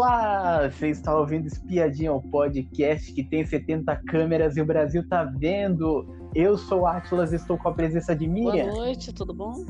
[0.00, 0.66] Olá!
[0.70, 6.08] Você está ouvindo Espiadinha, o podcast que tem 70 câmeras e o Brasil tá vendo.
[6.34, 8.70] Eu sou o Atlas e estou com a presença de Miriam.
[8.70, 9.62] Boa noite, tudo bom?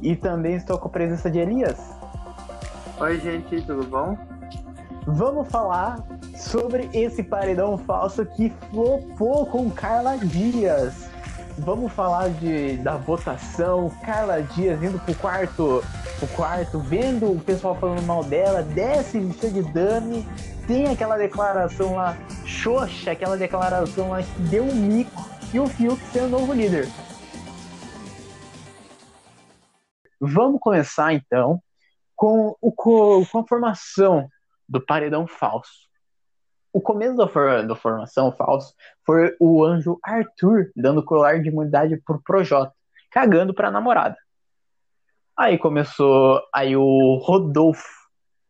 [0.00, 1.76] E também estou com a presença de Elias.
[3.00, 4.16] Oi, gente, tudo bom?
[5.08, 5.98] Vamos falar
[6.36, 11.10] sobre esse paredão falso que flopou com Carla Dias.
[11.58, 15.82] Vamos falar de, da votação, Carla Dias indo pro quarto
[16.22, 20.26] o quarto, vendo o pessoal falando mal dela, desce lista de dame,
[20.66, 26.00] tem aquela declaração lá, xoxa, aquela declaração lá que deu um mico e o Fiuk
[26.06, 26.88] ser o novo líder.
[30.20, 31.60] Vamos começar então
[32.16, 34.28] com, o, com a formação
[34.68, 35.84] do paredão falso.
[36.72, 42.20] O começo da, for, formação falso foi o anjo Arthur dando colar de imunidade pro
[42.22, 42.72] Projota,
[43.12, 44.16] cagando pra namorada.
[45.36, 47.88] Aí começou, aí o Rodolfo,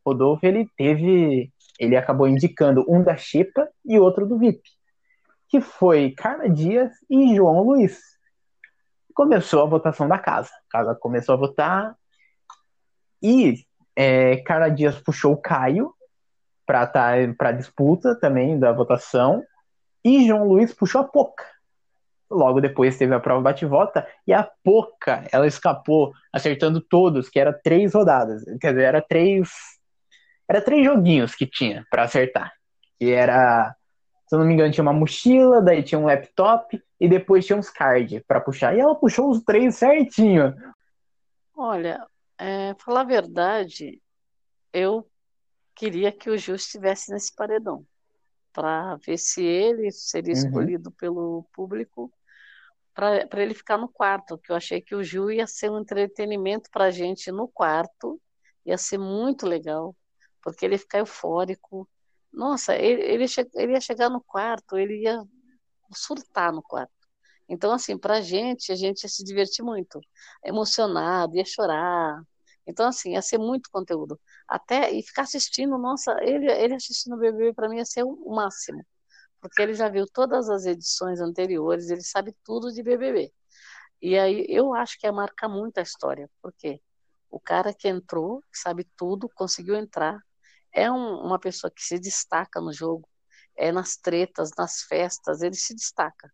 [0.05, 4.61] Rodolfo ele teve, ele acabou indicando um da Xepa e outro do VIP,
[5.49, 7.99] que foi Carla Dias e João Luiz.
[9.15, 11.95] Começou a votação da casa, a casa começou a votar
[13.21, 15.91] e é, Carla Dias puxou o Caio
[16.67, 19.43] para tá, para disputa também da votação
[20.03, 21.54] e João Luiz puxou a Poca.
[22.29, 27.53] Logo depois teve a prova bate-volta e a Poca, ela escapou acertando todos, que era
[27.53, 28.43] três rodadas.
[28.59, 29.49] Quer dizer, era três
[30.47, 32.53] era três joguinhos que tinha para acertar.
[32.97, 33.75] Que era,
[34.27, 37.57] se eu não me engano, tinha uma mochila, daí tinha um laptop e depois tinha
[37.57, 38.75] uns cards para puxar.
[38.75, 40.53] E ela puxou os três certinho.
[41.55, 42.05] Olha,
[42.37, 44.01] é, falar a verdade,
[44.71, 45.07] eu
[45.73, 47.85] queria que o Gil estivesse nesse paredão
[48.53, 50.39] para ver se ele seria uhum.
[50.39, 50.95] escolhido uhum.
[50.97, 52.11] pelo público
[52.95, 56.69] para ele ficar no quarto, que eu achei que o Gil ia ser um entretenimento
[56.71, 58.21] para a gente no quarto,
[58.65, 59.95] ia ser muito legal,
[60.41, 61.89] porque ele ia ficar eufórico.
[62.33, 65.21] Nossa, ele, ele, ele ia chegar no quarto, ele ia
[65.93, 66.93] surtar no quarto.
[67.49, 69.99] Então, assim, para a gente, a gente ia se divertir muito,
[70.43, 72.21] emocionado, ia chorar.
[72.67, 74.19] Então, assim, ia ser muito conteúdo.
[74.47, 78.33] Até, e ficar assistindo, nossa, ele, ele assistindo o bebê, para mim, ia ser o
[78.35, 78.83] máximo
[79.41, 83.31] porque ele já viu todas as edições anteriores, ele sabe tudo de BBB.
[84.01, 86.81] E aí eu acho que é marca muito a história, porque
[87.29, 90.19] o cara que entrou, sabe tudo, conseguiu entrar,
[90.73, 93.07] é um, uma pessoa que se destaca no jogo,
[93.55, 96.31] é nas tretas, nas festas, ele se destaca.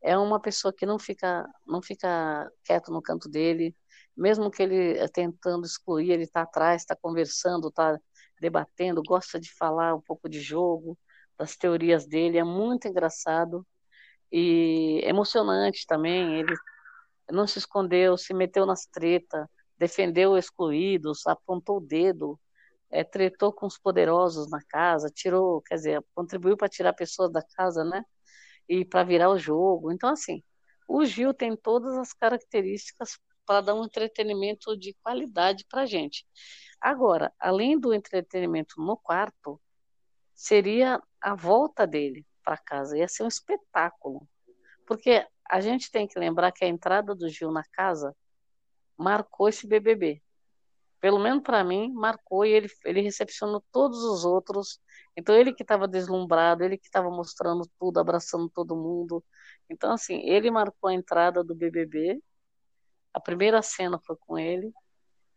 [0.00, 3.76] É uma pessoa que não fica, não fica quieto no canto dele,
[4.16, 7.98] mesmo que ele eh, tentando excluir, ele está atrás, está conversando, está
[8.40, 10.98] debatendo, gosta de falar um pouco de jogo
[11.38, 13.66] das teorias dele, é muito engraçado
[14.30, 16.38] e emocionante também.
[16.40, 16.54] Ele
[17.30, 19.46] não se escondeu, se meteu nas tretas,
[19.78, 22.38] defendeu excluídos, apontou o dedo,
[22.90, 27.42] é, tretou com os poderosos na casa, tirou, quer dizer, contribuiu para tirar pessoas da
[27.56, 28.04] casa, né?
[28.68, 29.90] E para virar o jogo.
[29.90, 30.42] Então, assim,
[30.88, 36.24] o Gil tem todas as características para dar um entretenimento de qualidade para gente.
[36.80, 39.60] Agora, além do entretenimento no quarto,
[40.34, 42.98] seria a volta dele para casa.
[42.98, 44.28] Ia ser um espetáculo.
[44.86, 48.14] Porque a gente tem que lembrar que a entrada do Gil na casa
[48.96, 50.22] marcou esse BBB.
[51.00, 54.80] Pelo menos para mim, marcou e ele, ele recepcionou todos os outros.
[55.16, 59.24] Então, ele que estava deslumbrado, ele que estava mostrando tudo, abraçando todo mundo.
[59.68, 62.22] Então, assim, ele marcou a entrada do BBB.
[63.12, 64.72] A primeira cena foi com ele.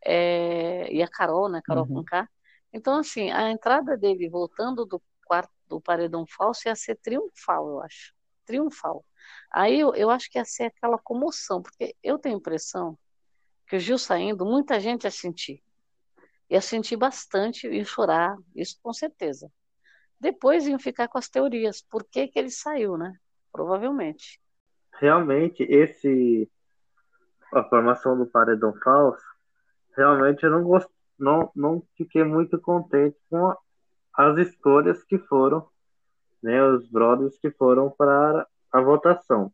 [0.06, 1.62] É, e a Carol, né?
[1.64, 1.96] Carol uhum.
[1.96, 2.30] com K.
[2.72, 7.82] Então, assim, a entrada dele voltando do quarto do paredão falso ia ser triunfal, eu
[7.82, 8.14] acho.
[8.46, 9.04] Triunfal.
[9.52, 12.98] Aí eu, eu acho que ia ser aquela comoção, porque eu tenho a impressão
[13.68, 15.64] que o Gil saindo, muita gente ia sentir.
[16.50, 19.52] Ia sentir bastante e chorar, isso com certeza.
[20.20, 23.14] Depois iam ficar com as teorias, por que, que ele saiu, né?
[23.52, 24.40] Provavelmente.
[24.94, 26.50] Realmente, esse
[27.54, 29.24] a formação do paredão falso,
[29.96, 33.58] realmente eu não gosto, não, não fiquei muito contente com a,
[34.18, 35.68] as escolhas que foram,
[36.42, 39.52] né, os brothers que foram para a votação.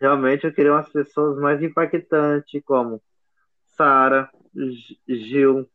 [0.00, 3.02] Realmente eu queria umas pessoas mais impactantes, como
[3.66, 4.30] Sara,
[5.06, 5.68] Gil,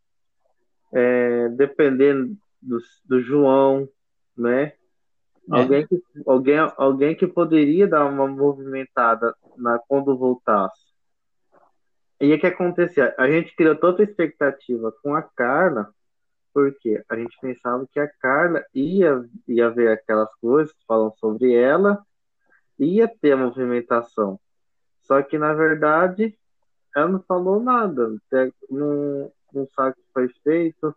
[0.91, 3.87] é, dependendo do, do João,
[4.35, 4.73] né?
[5.53, 5.61] É.
[5.61, 10.85] Alguém, que, alguém, alguém que poderia dar uma movimentada na, quando voltasse.
[12.19, 13.13] E o que acontecia?
[13.17, 15.93] A gente criou toda a expectativa com a Carla,
[16.55, 21.53] porque a gente pensava que a Carla ia, ia ver aquelas coisas que falam sobre
[21.53, 22.01] ela,
[22.79, 24.39] ia ter a movimentação.
[25.01, 26.33] Só que, na verdade,
[26.95, 28.07] ela não falou nada,
[28.69, 30.95] não, não sabe o que foi feito,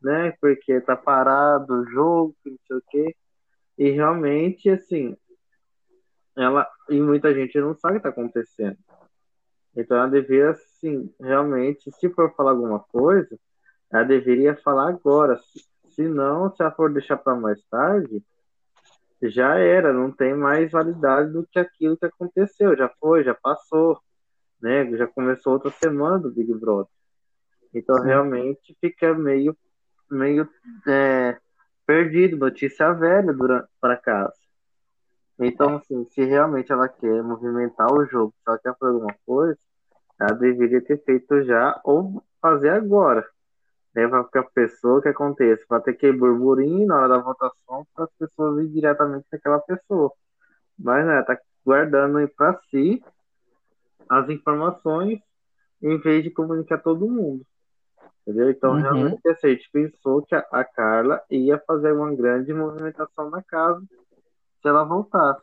[0.00, 0.32] né?
[0.40, 3.16] Porque tá parado o jogo, não sei o quê.
[3.76, 5.16] E realmente, assim,
[6.36, 8.78] ela e muita gente não sabe o que está acontecendo.
[9.76, 13.36] Então ela deveria, assim, realmente, se for falar alguma coisa,
[13.92, 15.40] ela deveria falar agora.
[15.90, 18.22] Se não, se ela for deixar para mais tarde,
[19.22, 22.76] já era, não tem mais validade do que aquilo que aconteceu.
[22.76, 23.98] Já foi, já passou,
[24.60, 24.84] né?
[24.96, 26.90] Já começou outra semana do Big Brother.
[27.72, 28.06] Então Sim.
[28.06, 29.56] realmente fica meio,
[30.10, 30.48] meio
[30.86, 31.38] é,
[31.86, 33.34] perdido, notícia velha
[33.80, 34.34] para casa.
[35.38, 39.58] Então, assim, se realmente ela quer movimentar o jogo, se ela quer fazer alguma coisa,
[40.20, 43.26] ela deveria ter feito já ou fazer agora.
[43.94, 48.04] Né, para a pessoa que aconteça, para ter aquele burburinho na hora da votação, para
[48.04, 50.12] as pessoas ir diretamente para aquela pessoa.
[50.76, 53.02] Mas né, tá guardando para si
[54.08, 55.20] as informações
[55.80, 57.46] em vez de comunicar todo mundo.
[58.22, 58.50] Entendeu?
[58.50, 58.80] Então, uhum.
[58.80, 63.42] realmente, assim, a gente pensou que a, a Carla ia fazer uma grande movimentação na
[63.42, 63.82] casa
[64.62, 65.42] se ela voltasse.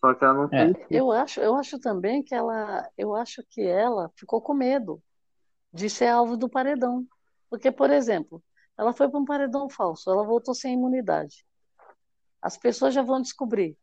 [0.00, 0.74] Só que ela não é.
[0.74, 0.86] fez.
[0.90, 5.00] Eu acho, eu acho também que ela, eu acho que ela ficou com medo
[5.72, 7.06] de ser alvo do paredão.
[7.52, 8.42] Porque, por exemplo,
[8.78, 11.46] ela foi para um paredão falso, ela voltou sem imunidade.
[12.40, 13.76] As pessoas já vão descobrir.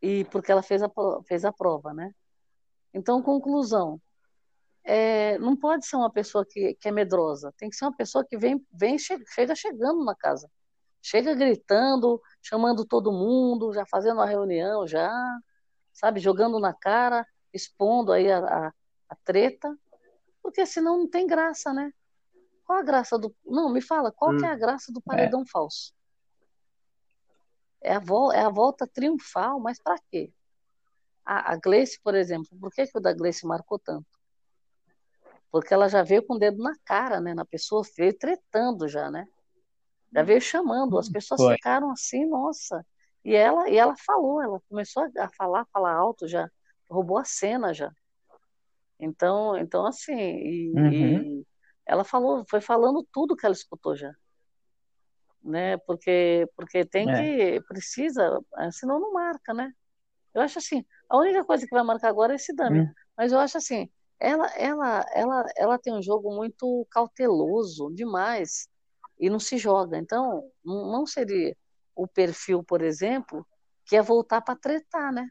[0.00, 0.90] E porque ela fez a,
[1.28, 2.14] fez a prova, né?
[2.94, 4.00] Então, conclusão.
[4.82, 7.52] É, não pode ser uma pessoa que, que é medrosa.
[7.58, 10.50] Tem que ser uma pessoa que vem, vem chega chegando na casa.
[11.02, 15.12] Chega gritando, chamando todo mundo, já fazendo uma reunião, já,
[15.92, 18.72] sabe, jogando na cara, expondo aí a, a,
[19.10, 19.76] a treta,
[20.42, 21.92] porque senão não tem graça, né?
[22.66, 23.34] Qual a graça do.
[23.44, 24.38] Não, me fala, qual hum.
[24.38, 25.46] que é a graça do paredão é.
[25.46, 25.94] falso?
[27.80, 28.32] É a, vo...
[28.32, 30.32] é a volta triunfal, mas para quê?
[31.24, 34.06] A, a Gleice, por exemplo, por que, que o da Gleice marcou tanto?
[35.50, 37.34] Porque ela já veio com o dedo na cara, né?
[37.34, 39.28] Na pessoa, veio tretando já, né?
[40.12, 41.54] Já veio chamando, as pessoas Foi.
[41.54, 42.84] ficaram assim, nossa.
[43.24, 46.50] E ela, e ela falou, ela começou a falar, falar alto já,
[46.90, 47.92] roubou a cena já.
[48.98, 50.92] Então, então assim, e, uhum.
[50.92, 51.46] e
[51.86, 54.12] ela falou, foi falando tudo que ela escutou já.
[55.42, 55.76] Né?
[55.78, 57.60] Porque, porque tem é.
[57.60, 59.72] que, precisa, eh, senão não marca, né?
[60.34, 62.80] Eu acho assim, a única coisa que vai marcar agora é esse dummy.
[62.80, 62.92] Uhum.
[63.16, 63.88] Mas eu acho assim,
[64.18, 68.68] ela, ela, ela, ela tem um jogo muito cauteloso demais
[69.18, 69.96] e não se joga.
[69.96, 71.56] Então, não seria
[71.94, 73.46] o perfil, por exemplo,
[73.84, 75.28] que é voltar para tretar, né?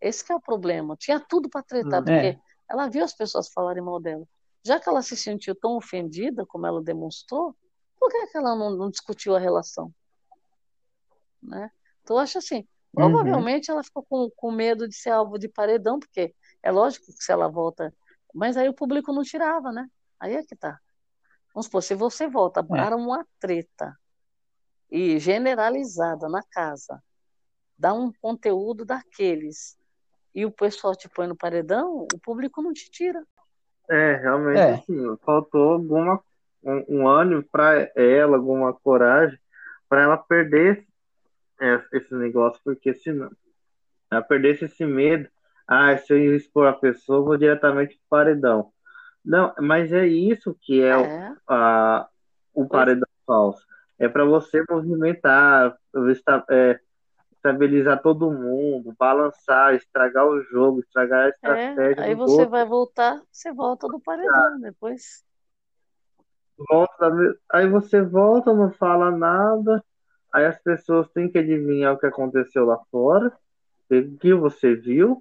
[0.00, 0.96] Esse é o problema.
[0.96, 2.38] Tinha tudo para tretar, hum, porque é.
[2.68, 4.26] ela viu as pessoas falarem mal dela.
[4.64, 7.56] Já que ela se sentiu tão ofendida, como ela demonstrou,
[7.98, 9.92] por que, que ela não, não discutiu a relação?
[11.42, 11.70] Né?
[12.02, 12.64] Então, eu acho assim, uhum.
[12.94, 13.76] provavelmente uhum.
[13.76, 17.32] ela ficou com, com medo de ser alvo de paredão, porque é lógico que se
[17.32, 17.92] ela volta.
[18.32, 19.88] Mas aí o público não tirava, né?
[20.18, 20.80] Aí é que tá.
[21.54, 22.62] Vamos supor, se você volta é.
[22.62, 23.96] para uma treta
[24.90, 27.02] e generalizada na casa,
[27.76, 29.76] dá um conteúdo daqueles
[30.34, 33.26] e o pessoal te põe no paredão, o público não te tira.
[33.88, 34.72] É, realmente, é.
[34.74, 36.20] Assim, faltou alguma
[36.62, 39.38] um, um ânimo para ela, alguma coragem
[39.88, 40.86] para ela perder
[41.92, 43.30] esse negócio, porque senão
[44.10, 45.28] ela perdesse esse medo,
[45.66, 48.72] ah, se eu expor a pessoa, vou diretamente para o paredão.
[49.24, 51.32] Não, mas é isso que é, é.
[51.46, 52.08] A,
[52.52, 53.64] o paredão falso.
[53.98, 55.76] É para você movimentar,
[56.50, 56.80] é,
[57.42, 62.00] estabilizar todo mundo, balançar, estragar o jogo, estragar a estratégia.
[62.00, 65.24] É, aí você vai voltar, você volta do paredão depois.
[66.56, 67.12] Volta,
[67.50, 69.82] aí você volta, não fala nada,
[70.32, 73.32] aí as pessoas têm que adivinhar o que aconteceu lá fora,
[73.90, 75.20] o que você viu,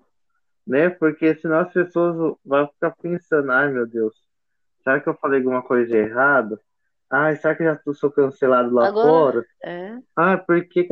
[0.68, 0.90] né?
[0.90, 4.14] Porque senão as pessoas vão ficar pensando, ai meu Deus,
[4.84, 6.60] será que eu falei alguma coisa errada?
[7.10, 9.46] Ai, será que já sou cancelado lá Agora, fora?
[9.64, 9.98] É.
[10.16, 10.88] Ah, por que,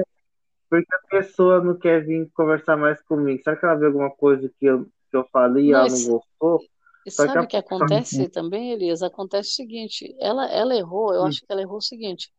[0.69, 3.41] porque a pessoa não quer vir conversar mais comigo?
[3.43, 6.61] Será que ela viu alguma coisa que eu, que eu falei e ela não gostou?
[7.05, 9.01] E sabe o que, que acontece também, Elias?
[9.01, 11.25] Acontece o seguinte, ela, ela errou, eu hum.
[11.25, 12.31] acho que ela errou o seguinte,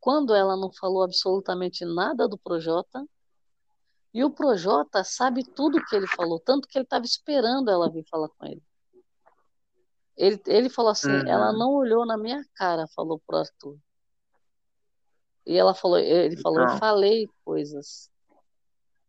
[0.00, 3.04] quando ela não falou absolutamente nada do Projota,
[4.14, 8.04] e o Projota sabe tudo que ele falou, tanto que ele estava esperando ela vir
[8.08, 8.62] falar com ele.
[10.16, 11.26] Ele, ele falou assim, uhum.
[11.26, 13.76] ela não olhou na minha cara, falou pro Arthur.
[15.46, 18.10] E ela falou, ele falou, eu falei coisas.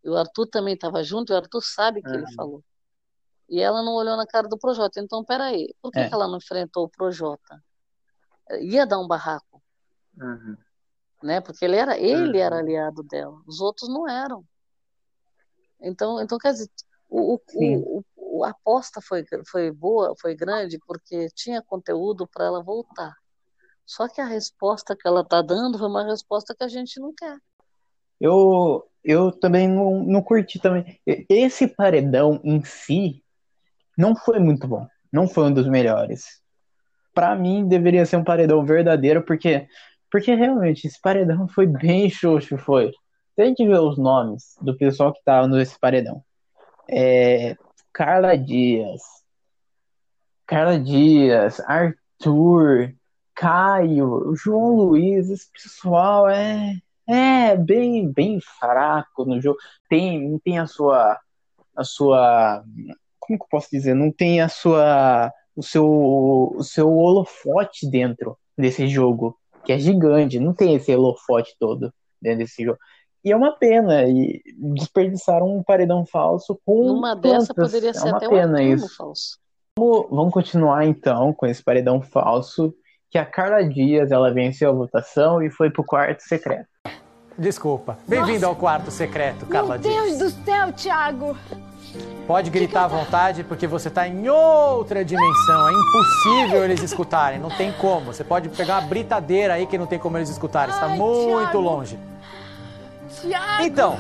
[0.04, 2.16] E o Arthur também estava junto, e o Arthur sabe que uhum.
[2.16, 2.64] ele falou.
[3.48, 5.00] E ela não olhou na cara do Projota.
[5.00, 6.08] Então, peraí, por que, é.
[6.08, 7.64] que ela não enfrentou o Projota?
[8.60, 9.62] Ia dar um barraco.
[10.18, 10.58] Uhum.
[11.24, 11.42] Né?
[11.42, 14.46] Porque ele era, ele era aliado dela, os outros não eram.
[15.80, 16.70] Então, então quer dizer,
[17.10, 22.64] o, o, o, a aposta foi, foi boa, foi grande, porque tinha conteúdo para ela
[22.64, 23.16] voltar.
[23.86, 27.14] Só que a resposta que ela está dando foi uma resposta que a gente não
[27.14, 27.38] quer.
[28.20, 31.00] Eu, eu também não, não curti também.
[31.30, 33.24] Esse paredão em si
[33.98, 34.88] não foi muito bom.
[35.12, 36.42] Não foi um dos melhores.
[37.14, 39.68] Para mim, deveria ser um paredão verdadeiro, porque,
[40.12, 42.92] porque realmente esse paredão foi bem xoxo, foi.
[43.38, 46.24] A gente ver os nomes do pessoal que tava nesse paredão.
[46.90, 47.56] É,
[47.94, 49.02] Carla Dias,
[50.46, 52.94] Carla Dias, Arthur,
[53.36, 56.74] Caio, João Luiz, esse pessoal é,
[57.08, 59.58] é bem, bem fraco no jogo.
[59.90, 61.20] Tem, não tem a sua,
[61.76, 62.64] a sua,
[63.20, 63.94] como que eu posso dizer?
[63.94, 70.40] Não tem a sua, o seu, o seu holofote dentro desse jogo, que é gigante.
[70.40, 72.80] Não tem esse holofote todo dentro desse jogo.
[73.24, 76.92] E é uma pena, e desperdiçaram um paredão falso com.
[76.92, 78.96] Uma dessa poderia ser é uma até pena um isso.
[78.96, 79.40] falso.
[79.78, 82.74] Vamos, vamos continuar então com esse paredão falso
[83.16, 86.68] que a Carla Dias ela venceu a votação e foi pro quarto secreto.
[87.38, 87.98] Desculpa.
[88.06, 89.94] Bem-vindo ao quarto secreto, Carla Dias.
[89.96, 91.38] Meu Deus do céu, Thiago!
[92.28, 95.70] Pode gritar à vontade porque você está em outra dimensão.
[95.70, 98.12] É impossível eles escutarem, não tem como.
[98.12, 100.76] Você pode pegar uma britadeira aí que não tem como eles escutarem.
[100.76, 101.60] Está muito Thiago.
[101.62, 101.98] longe.
[103.22, 103.64] Thiago.
[103.64, 103.98] Então,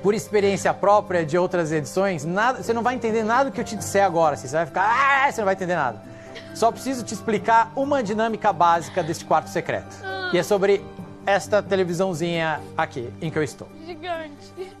[0.00, 3.64] por experiência própria de outras edições, nada, você não vai entender nada do que eu
[3.64, 4.36] te disser agora.
[4.36, 6.14] Você vai ficar, ah, você não vai entender nada.
[6.56, 9.94] Só preciso te explicar uma dinâmica básica deste quarto secreto.
[10.02, 10.30] Ah.
[10.32, 10.82] E é sobre
[11.26, 13.68] esta televisãozinha aqui em que eu estou.
[13.84, 14.72] Gigante.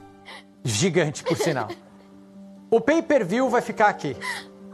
[0.64, 1.68] Gigante, por sinal.
[2.70, 4.16] O pay-per-view vai ficar aqui.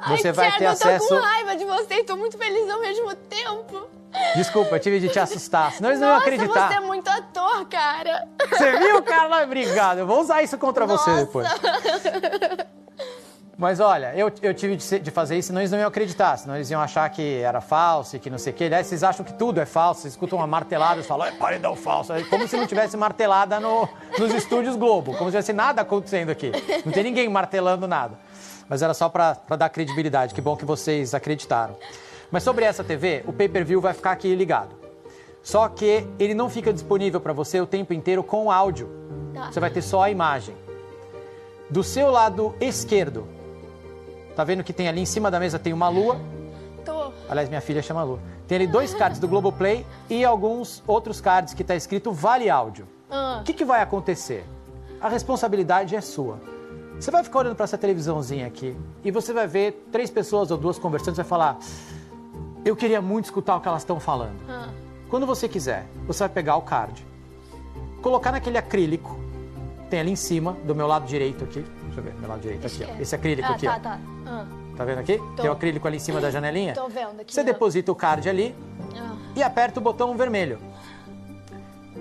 [0.07, 1.05] Você Ai, vai Thiago, ter acesso.
[1.07, 3.89] Eu tô com raiva de você e tô muito feliz ao mesmo tempo.
[4.37, 6.69] Desculpa, eu tive de te assustar, senão eles não iam acreditar.
[6.69, 8.29] você é muito ator, cara.
[8.49, 9.43] Você viu, Carla?
[9.43, 9.99] Obrigado.
[9.99, 11.11] Eu vou usar isso contra Nossa.
[11.11, 11.49] você depois.
[13.57, 16.57] Mas olha, eu, eu tive de, de, fazer isso, senão eles não iam acreditar, senão
[16.57, 18.65] eles iam achar que era falso e que não sei o quê.
[18.65, 21.77] Aliás, vocês acham que tudo é falso, vocês escutam uma martelada e falam, é paredão
[21.77, 22.13] falso.
[22.31, 26.51] Como se não tivesse martelada no, nos estúdios Globo, como se tivesse nada acontecendo aqui.
[26.85, 28.19] Não tem ninguém martelando nada.
[28.69, 31.77] Mas era só para dar credibilidade, que bom que vocês acreditaram.
[32.31, 34.75] Mas sobre essa TV, o pay-per-view vai ficar aqui ligado.
[35.43, 38.89] Só que ele não fica disponível para você o tempo inteiro com áudio.
[39.35, 39.53] Tá.
[39.53, 40.57] Você vai ter só a imagem.
[41.69, 43.27] Do seu lado esquerdo,
[44.35, 46.19] Tá vendo que tem ali em cima da mesa tem uma lua?
[46.85, 47.13] Tô.
[47.29, 48.19] Aliás, minha filha chama lua.
[48.49, 52.87] Tem ali dois cards do Globoplay e alguns outros cards que tá escrito Vale Áudio.
[53.11, 53.39] Ah.
[53.41, 54.45] O que, que vai acontecer?
[55.01, 56.41] A responsabilidade é sua.
[56.99, 60.57] Você vai ficar olhando para essa televisãozinha aqui e você vai ver três pessoas ou
[60.57, 61.59] duas conversando e vai falar:
[62.65, 64.39] Eu queria muito escutar o que elas estão falando.
[64.49, 64.69] Ah.
[65.09, 67.07] Quando você quiser, você vai pegar o card,
[68.01, 69.19] colocar naquele acrílico,
[69.93, 71.61] tem ali em cima, do meu lado direito aqui.
[71.61, 72.99] Deixa eu ver, meu lado direito aqui, ó.
[73.03, 73.81] Esse acrílico ah, aqui, tá, ó.
[73.81, 73.99] Tá.
[74.27, 74.47] Ah.
[74.75, 75.19] Tá vendo aqui?
[75.19, 75.43] Tô.
[75.43, 76.73] Tem o acrílico ali em cima da janelinha.
[76.73, 77.35] Tô vendo aqui.
[77.35, 78.55] Você deposita o card ali
[78.97, 79.15] ah.
[79.37, 80.59] e aperta o botão vermelho.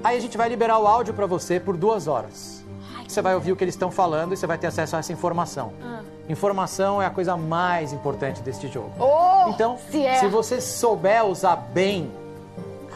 [0.01, 2.63] Aí a gente vai liberar o áudio para você por duas horas.
[2.95, 4.99] Ai, você vai ouvir o que eles estão falando e você vai ter acesso a
[4.99, 5.73] essa informação.
[5.83, 5.99] Ah.
[6.29, 8.93] Informação é a coisa mais importante deste jogo.
[8.97, 10.15] Oh, então, se, é.
[10.15, 12.09] se você souber usar bem,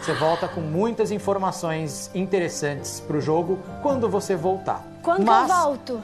[0.02, 4.86] você volta com muitas informações interessantes para o jogo quando você voltar.
[5.02, 6.04] Quando Mas, eu volto?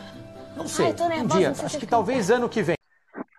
[0.56, 0.88] Não sei.
[0.88, 2.76] Ai, nervosa, um dia, acho que talvez ano que vem.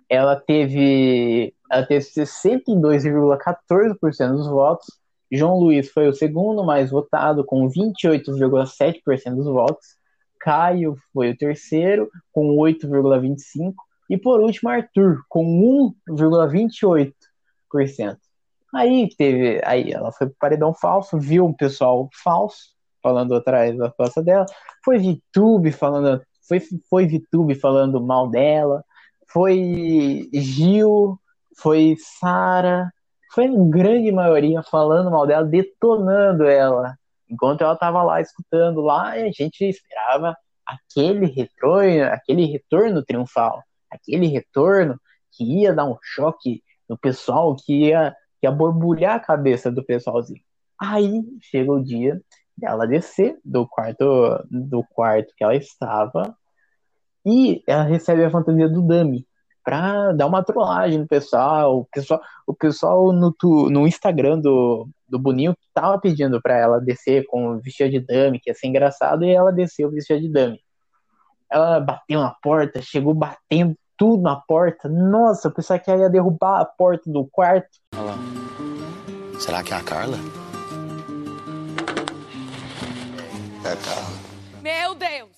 [0.09, 4.87] Ela teve, ela teve 62,14% dos votos.
[5.31, 9.97] João Luiz foi o segundo mais votado, com 28,7% dos votos.
[10.39, 13.75] Caio foi o terceiro, com 8,25%.
[14.11, 17.13] E por último, Arthur, com 1,28%.
[18.75, 19.61] Aí teve.
[19.65, 24.47] Aí ela foi pro paredão falso, viu um pessoal falso falando atrás da costa dela.
[24.85, 28.85] Foi VTube falando foi, foi Vitube falando mal dela,
[29.33, 31.19] foi Gil,
[31.57, 32.93] foi Sara,
[33.33, 36.95] foi a grande maioria falando mal dela, detonando ela.
[37.29, 40.37] Enquanto ela estava lá escutando lá, a gente esperava
[40.67, 45.01] aquele retorno, aquele retorno triunfal, aquele retorno
[45.35, 48.15] que ia dar um choque no pessoal, que ia,
[48.47, 50.41] ia borbulhar a cabeça do pessoalzinho.
[50.81, 52.21] Aí chega o dia
[52.57, 56.37] dela descer do quarto do quarto que ela estava
[57.25, 59.27] e ela recebe a fantasia do Dami
[59.65, 61.81] pra dar uma trollagem no pessoal.
[61.81, 63.35] O pessoal, o pessoal no,
[63.71, 68.51] no Instagram do, do Boninho tava pedindo pra ela descer com vestido de Dami, que
[68.51, 70.61] ia ser engraçado, e ela desceu o vestido de Dami.
[71.51, 74.89] Ela bateu na porta, chegou batendo tudo na porta.
[74.89, 77.69] Nossa, eu pensava que ela ia derrubar a porta do quarto.
[77.95, 78.19] Olha lá.
[79.39, 80.19] Será que é a Carla?
[83.65, 84.13] É a Carla.
[84.61, 85.31] Meu Deus!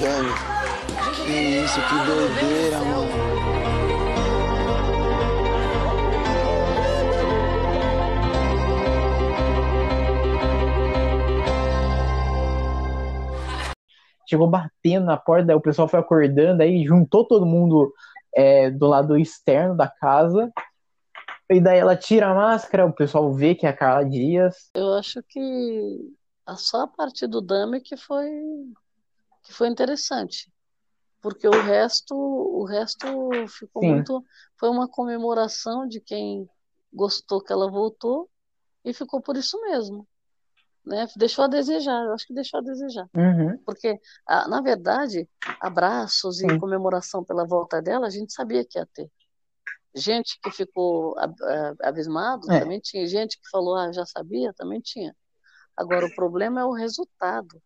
[0.00, 0.47] dane.
[1.28, 4.18] Que isso, que doideira, mano.
[14.26, 17.92] Chegou batendo na porta, daí o pessoal foi acordando, aí juntou todo mundo
[18.34, 20.50] é, do lado externo da casa.
[21.50, 24.70] E daí ela tira a máscara, o pessoal vê que é a Carla Dias.
[24.74, 26.14] Eu acho que
[26.46, 28.30] a- só a parte do Dami que foi
[29.44, 30.50] que foi interessante,
[31.20, 33.06] porque o resto o resto
[33.48, 33.90] ficou Sim.
[33.94, 34.24] muito
[34.56, 36.48] foi uma comemoração de quem
[36.92, 38.28] gostou que ela voltou
[38.84, 40.06] e ficou por isso mesmo,
[40.84, 41.06] né?
[41.16, 43.06] Deixou a desejar, eu acho que deixou a desejar.
[43.14, 43.58] Uhum.
[43.64, 45.28] Porque, na verdade,
[45.60, 46.58] abraços e Sim.
[46.58, 49.10] comemoração pela volta dela, a gente sabia que ia ter.
[49.94, 52.60] Gente que ficou ah, abismado, É.
[52.60, 53.06] também tinha.
[53.06, 55.14] Gente que falou, ah, já sabia, também tinha.
[55.76, 57.60] Agora, o problema é o resultado.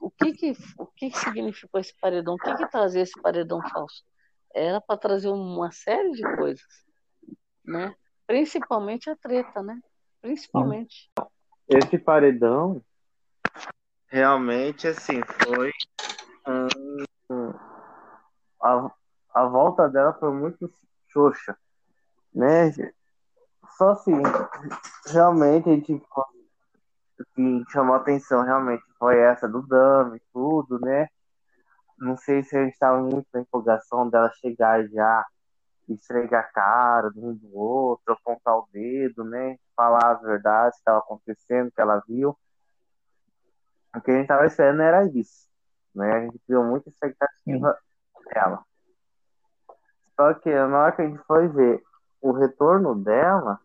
[0.00, 2.34] O, que que, o que que significou esse paredão?
[2.34, 4.04] O que que trazia esse paredão falso?
[4.54, 6.66] Era para trazer uma série de coisas,
[7.64, 7.94] né?
[8.26, 9.80] Principalmente a treta, né?
[10.20, 11.10] Principalmente.
[11.68, 12.82] Esse paredão
[14.08, 15.72] realmente assim foi
[18.62, 18.90] a,
[19.34, 20.70] a volta dela foi muito
[21.08, 21.56] xoxa,
[22.34, 22.72] né?
[23.76, 24.14] Só assim,
[25.06, 26.00] realmente a gente
[27.34, 31.08] que chamou atenção realmente foi essa do Dami, tudo, né?
[31.98, 35.24] Não sei se a gente estava muito na empolgação dela chegar já
[35.88, 39.56] e esfregar a cara de um do outro, apontar o dedo, né?
[39.74, 42.36] Falar as verdades que estava acontecendo, que ela viu.
[43.94, 45.48] O que a gente estava esperando era isso,
[45.94, 46.12] né?
[46.12, 47.78] A gente criou muita expectativa
[48.26, 48.62] dela.
[50.16, 51.82] Só que na hora que a gente foi ver
[52.20, 53.60] o retorno dela,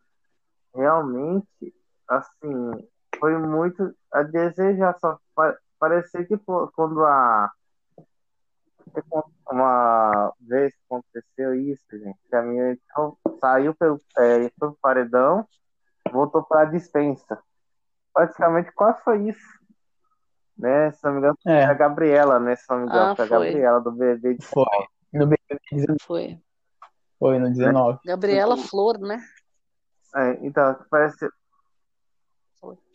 [0.73, 1.73] realmente,
[2.07, 2.89] assim,
[3.21, 4.97] foi muito a desejar.
[4.99, 7.49] Só pa- parecia que pô, quando a
[9.49, 14.77] uma vez que aconteceu isso, gente, que a minha então, saiu pelo, é, foi pro
[14.81, 15.47] paredão,
[16.11, 17.39] voltou para a dispensa.
[18.13, 19.61] Praticamente quase foi isso.
[20.57, 20.91] Né?
[20.91, 21.63] Se não me engano, foi É.
[21.63, 22.55] a Gabriela, né?
[22.55, 23.29] Se não me engano, Ah, foi a.
[23.29, 24.65] Gabriela do BBB de Foi.
[25.13, 26.39] No BBB 19, Foi.
[27.19, 27.99] foi no 19.
[28.05, 29.21] Gabriela Flor, né?
[30.15, 31.29] É, então, parece,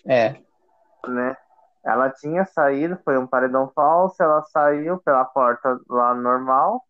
[0.09, 0.41] É.
[1.09, 1.37] né?
[1.85, 6.83] Ela tinha saído, foi um paredão falso, ela saiu pela porta lá normal,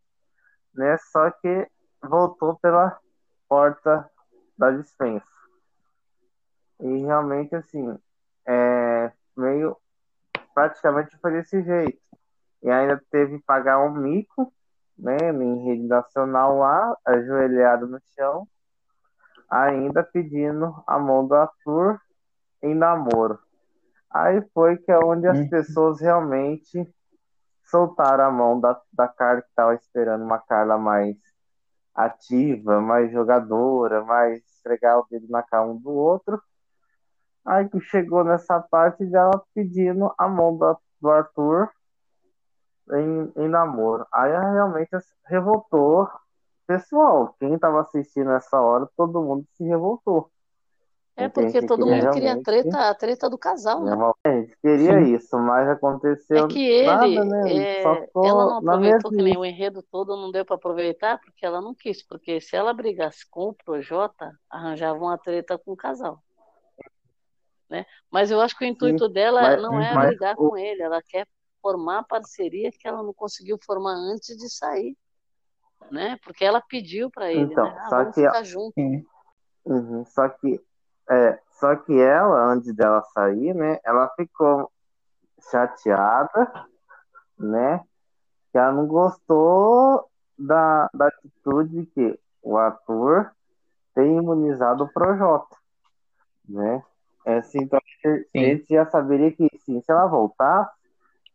[0.74, 0.96] né?
[1.12, 1.68] Só que
[2.02, 2.98] voltou pela
[3.48, 4.10] porta
[4.56, 5.26] da dispensa.
[6.80, 7.98] E realmente, assim,
[8.46, 9.76] é meio.
[10.54, 12.00] Praticamente foi desse jeito.
[12.62, 14.50] E ainda teve que pagar um mico,
[14.98, 15.16] né?
[15.30, 18.48] Em rede nacional lá, ajoelhado no chão,
[19.50, 22.00] ainda pedindo a mão do Arthur
[22.66, 23.38] em namoro.
[24.10, 25.48] Aí foi que é onde as Hum.
[25.48, 26.88] pessoas realmente
[27.64, 31.16] soltaram a mão da, da Carla que estava esperando uma Carla mais
[31.94, 36.40] ativa, mais jogadora, mais esfregar o dedo na cara um do outro.
[37.44, 41.70] Aí que chegou nessa parte dela pedindo a mão do, do Arthur
[42.92, 44.06] em, em namoro.
[44.12, 44.90] Aí realmente
[45.26, 46.08] revoltou.
[46.66, 50.30] Pessoal, quem estava assistindo essa hora, todo mundo se revoltou.
[51.18, 53.92] É porque que todo mundo queria treta, a treta do casal, né?
[54.24, 55.14] A gente queria Sim.
[55.14, 57.62] isso, mas aconteceu É que ele, nada, né?
[57.62, 57.82] é,
[58.22, 61.74] ela não aproveitou que nem o enredo todo, não deu para aproveitar porque ela não
[61.74, 66.22] quis, porque se ela brigasse com o Projota, arranjava uma treta com o casal,
[67.70, 67.86] né?
[68.10, 71.00] Mas eu acho que o intuito dela mas- não é brigar o- com ele, ela
[71.02, 71.26] quer
[71.62, 74.94] formar a parceria que ela não conseguiu formar antes de sair,
[75.90, 76.18] né?
[76.22, 77.76] Porque ela pediu para ele, Então, né?
[77.80, 78.74] Ah, só vamos que- ficar juntos.
[78.74, 79.06] Sim.
[79.64, 80.60] Uhum, Só que,
[81.10, 83.78] é, só que ela, antes dela sair, né?
[83.84, 84.70] Ela ficou
[85.50, 86.66] chateada,
[87.38, 87.78] né?
[88.52, 93.32] Que ela não gostou da, da atitude que o ator
[93.94, 95.56] tem imunizado o Projota,
[96.48, 96.82] né?
[97.24, 100.70] É, assim, então, a gente já saberia que sim, se ela voltar,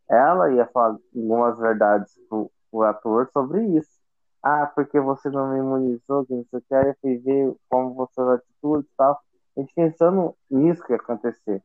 [0.07, 3.99] ela ia falar algumas verdades pro, pro ator sobre isso.
[4.43, 7.55] Ah, porque você não me imunizou, que não sei o que, aí eu fui ver
[7.69, 9.21] como você atitude e tal.
[9.55, 11.61] A gente pensando nisso que ia acontecer.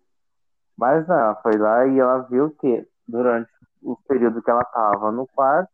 [0.76, 3.50] Mas não, ela foi lá e ela viu que durante
[3.82, 5.70] o período que ela estava no quarto,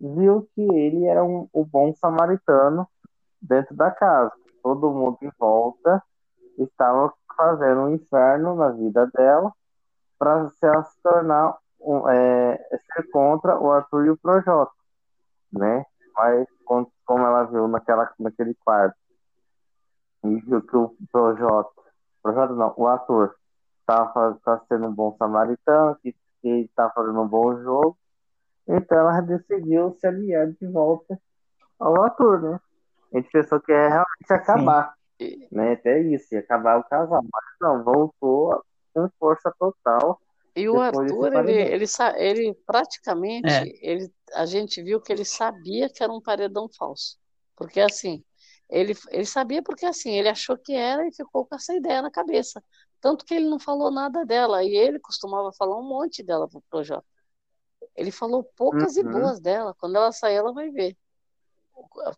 [0.00, 2.88] viu que ele era um, o bom samaritano
[3.40, 4.32] dentro da casa.
[4.62, 6.02] Todo mundo em volta
[6.58, 9.52] estava fazendo um inferno na vida dela
[10.18, 12.56] para se tornar um, é,
[12.94, 14.72] ser contra o Arthur e o Projota,
[15.52, 15.84] né?
[16.14, 18.96] Mas com- como ela viu naquela, naquele quarto
[20.24, 21.70] e viu que o Projota,
[22.22, 23.34] Projota não, o Arthur
[23.80, 27.98] estava tá sendo um bom samaritano, que, que ele estava fazendo um bom jogo,
[28.66, 31.20] Então ela decidiu se aliar de volta
[31.78, 32.60] ao ator, né?
[33.12, 35.72] A gente pensou que ia realmente acabar, E- né?
[35.72, 37.22] Até isso, ia acabar o casal.
[37.22, 38.62] Mas não, voltou
[38.94, 40.20] com força total.
[40.54, 41.84] E o Arthur, ele, ele,
[42.16, 43.64] ele praticamente, É.
[43.80, 47.18] ele, a gente viu que ele sabia que era um paredão falso.
[47.56, 48.22] Porque assim,
[48.72, 52.10] ele, ele sabia porque assim, ele achou que era e ficou com essa ideia na
[52.10, 52.64] cabeça.
[53.02, 54.64] Tanto que ele não falou nada dela.
[54.64, 57.04] E ele costumava falar um monte dela pro Projota.
[57.94, 59.10] Ele falou poucas e Uhum.
[59.10, 59.74] boas dela.
[59.78, 60.96] Quando ela sair, ela vai ver.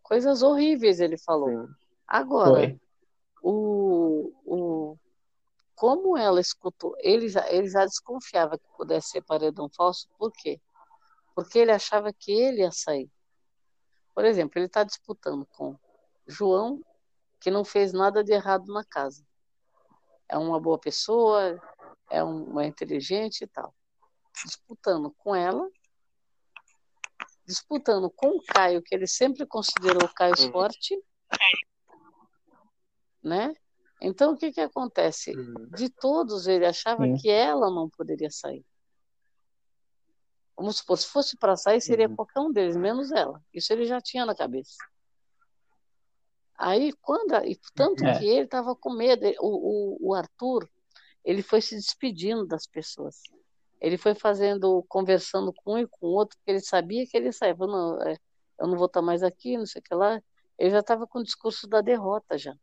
[0.03, 1.49] Coisas horríveis ele falou.
[1.67, 1.75] Sim.
[2.07, 2.81] Agora, Foi.
[3.43, 4.99] o, o,
[5.75, 10.61] como ela escutou, ele já, ele já desconfiava que pudesse ser paredão falso, por quê?
[11.35, 13.11] Porque ele achava que ele ia sair.
[14.15, 15.77] Por exemplo, ele está disputando com
[16.27, 16.81] João,
[17.41, 19.25] que não fez nada de errado na casa.
[20.29, 21.61] É uma boa pessoa,
[22.11, 23.75] é um, é inteligente e tal.
[24.45, 25.69] Disputando com ela,
[27.47, 30.51] disputando com o Caio, que ele sempre considerou o Caio Uhum.
[30.53, 30.99] forte,
[33.23, 33.55] né?
[34.01, 35.37] Então, o que que acontece?
[35.37, 35.69] Uhum.
[35.75, 37.15] De todos, ele achava Sim.
[37.17, 38.65] que ela não poderia sair.
[40.57, 42.17] Vamos supor, se fosse para sair, seria Uhum.
[42.17, 43.43] qualquer um deles, menos ela.
[43.53, 44.77] Isso ele já tinha na cabeça.
[46.57, 47.33] Aí, quando.
[47.75, 48.19] Tanto É.
[48.19, 49.27] que ele estava com medo.
[49.41, 50.69] O, o, o Arthur,
[51.25, 53.21] ele foi se despedindo das pessoas.
[53.81, 57.33] Ele foi fazendo, conversando com um e com outro, porque ele sabia que ele.
[57.33, 58.17] Falou, não, é,
[58.61, 60.21] eu não vou estar mais aqui, não sei o que lá.
[60.59, 62.55] Ele já estava com o discurso da derrota já.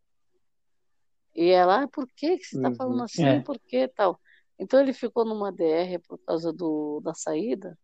[1.34, 2.74] E ela, ah, por que que você está Uhum.
[2.74, 3.24] falando assim?
[3.24, 3.40] É.
[3.40, 4.20] Por que tal?
[4.58, 7.78] Então ele ficou numa DR por causa do, da saída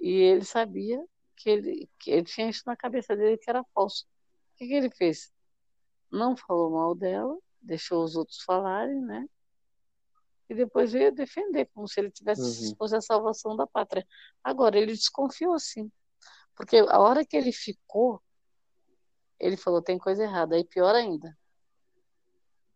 [0.00, 1.04] e ele sabia
[1.36, 4.04] que ele, que ele tinha isso na cabeça dele que era falso.
[4.54, 5.32] O que que ele fez?
[6.10, 9.26] Não falou mal dela, deixou os outros falarem, né?
[10.48, 12.76] E depois veio defender, como se ele tivesse Uhum.
[12.76, 14.06] fosse a salvação da pátria.
[14.44, 15.90] Agora, ele desconfiou sim.
[16.54, 18.22] Porque a hora que ele ficou,
[19.40, 20.54] ele falou, tem coisa errada.
[20.54, 21.36] Aí pior ainda,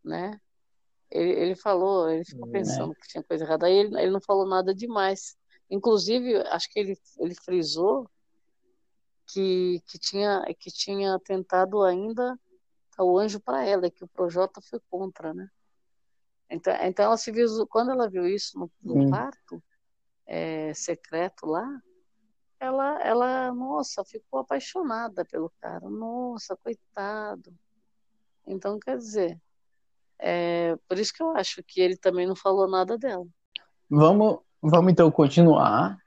[0.04, 0.40] né?
[1.10, 2.52] Ele, ele falou, ele ficou Uhum.
[2.52, 3.66] pensando que tinha coisa errada.
[3.66, 5.36] Aí ele, ele não falou nada demais.
[5.70, 8.10] Inclusive, acho que ele, ele frisou
[9.32, 12.36] que, que, tinha, que tinha tentado ainda
[13.02, 15.48] o anjo para ela, que o Projota foi contra, né?
[16.50, 19.62] Então, então ela se viu, quando ela viu isso no, no quarto
[20.26, 21.80] é, secreto lá,
[22.58, 25.88] ela, ela, nossa, ficou apaixonada pelo cara.
[25.88, 27.52] Nossa, coitado.
[28.46, 29.40] Então, quer dizer,
[30.18, 33.26] é, por isso que eu acho que ele também não falou nada dela.
[33.88, 35.98] Vamos, vamos então continuar.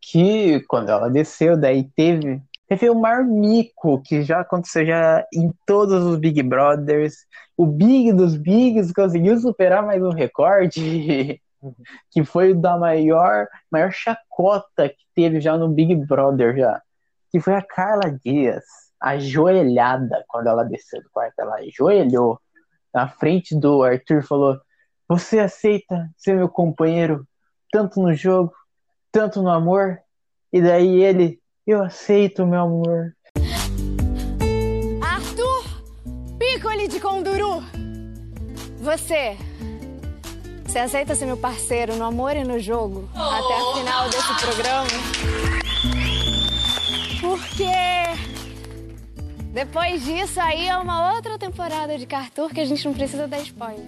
[0.00, 5.52] Que quando ela desceu, daí teve, teve o maior mico que já aconteceu já em
[5.66, 7.14] todos os Big Brothers.
[7.56, 11.40] O Big dos Bigs conseguiu superar mais um recorde,
[12.10, 16.80] que foi o da maior, maior chacota que teve já no Big Brother já.
[17.30, 18.64] Que foi a Carla Dias,
[19.00, 21.34] ajoelhada quando ela desceu do quarto.
[21.38, 22.40] Ela ajoelhou
[22.92, 24.60] na frente do Arthur e falou:
[25.08, 27.26] Você aceita ser meu companheiro
[27.70, 28.52] tanto no jogo,
[29.10, 29.98] tanto no amor?
[30.52, 33.16] E daí ele: Eu aceito, meu amor.
[35.02, 35.64] Arthur
[36.38, 37.62] Piccoli de Conduru.
[38.78, 39.34] Você.
[40.66, 43.08] Você aceita ser meu parceiro no amor e no jogo?
[43.14, 44.88] Até a final desse programa?
[47.22, 47.64] Porque
[49.54, 53.40] depois disso aí é uma outra temporada de Cartour que a gente não precisa dar
[53.40, 53.86] spoiler.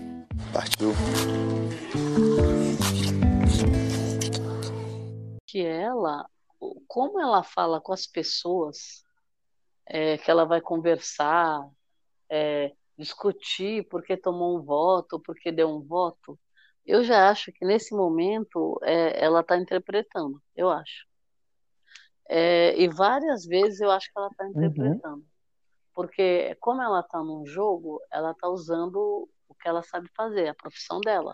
[0.50, 0.94] Partiu.
[5.46, 6.26] que ela,
[6.86, 9.04] como ela fala com as pessoas,
[9.86, 11.68] é, que ela vai conversar,
[12.28, 16.38] é, discutir porque tomou um voto, porque deu um voto,
[16.86, 21.06] eu já acho que nesse momento é, ela está interpretando, eu acho.
[22.28, 25.24] É, e várias vezes eu acho que ela está interpretando.
[25.92, 30.54] Porque como ela está num jogo, ela está usando o que ela sabe fazer, a
[30.54, 31.32] profissão dela.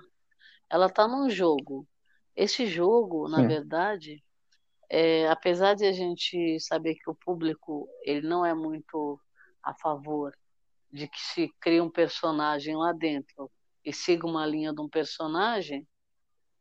[0.70, 1.86] Ela está num jogo.
[2.34, 3.48] Esse jogo, na Sim.
[3.48, 4.24] verdade,
[4.94, 9.18] é, apesar de a gente saber que o público ele não é muito
[9.62, 10.36] a favor
[10.92, 13.50] de que se crie um personagem lá dentro
[13.82, 15.88] e siga uma linha de um personagem,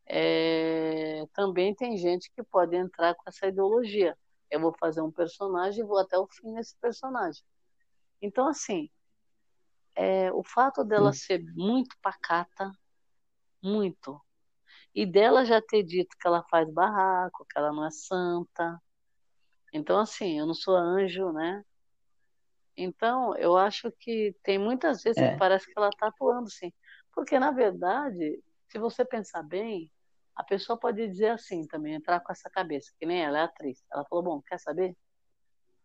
[0.05, 4.17] é, também tem gente que pode entrar com essa ideologia.
[4.49, 7.43] Eu vou fazer um personagem e vou até o fim nesse personagem.
[8.21, 8.89] Então, assim,
[9.93, 12.71] é, o fato dela ser muito pacata,
[13.61, 14.21] muito,
[14.95, 18.81] e dela já ter dito que ela faz barraco, que ela não é santa.
[19.73, 21.63] Então, assim, eu não sou anjo, né?
[22.75, 25.31] Então, eu acho que tem muitas vezes É.
[25.33, 26.71] que parece que ela está atuando, sim.
[27.13, 29.91] Porque, na verdade, se você pensar bem,
[30.35, 33.83] A pessoa pode dizer assim também, entrar com essa cabeça, que nem ela é atriz.
[33.93, 34.95] Ela falou, bom, quer saber?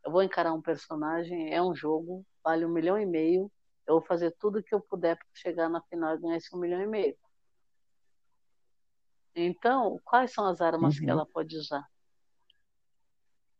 [0.05, 3.51] Eu vou encarar um personagem, é um jogo, vale um milhão e meio,
[3.87, 6.55] eu vou fazer tudo o que eu puder para chegar na final e ganhar esse
[6.57, 7.17] um milhão e meio.
[9.37, 11.05] Então, quais são as armas uhum.
[11.05, 11.87] que ela pode usar?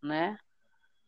[0.03, 0.39] Né?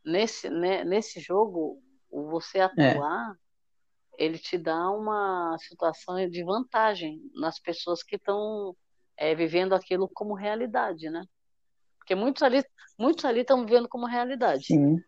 [0.04, 2.62] Nesse, né, nesse jogo, você é.
[2.62, 4.24] atuar, é.
[4.24, 8.76] ele te dá uma situação de vantagem nas pessoas que estão
[9.16, 11.24] é, vivendo aquilo como realidade, né?
[11.96, 12.62] Porque muitos ali,
[12.98, 14.66] muitos ali estão vivendo como realidade.
[14.66, 15.02] Sim.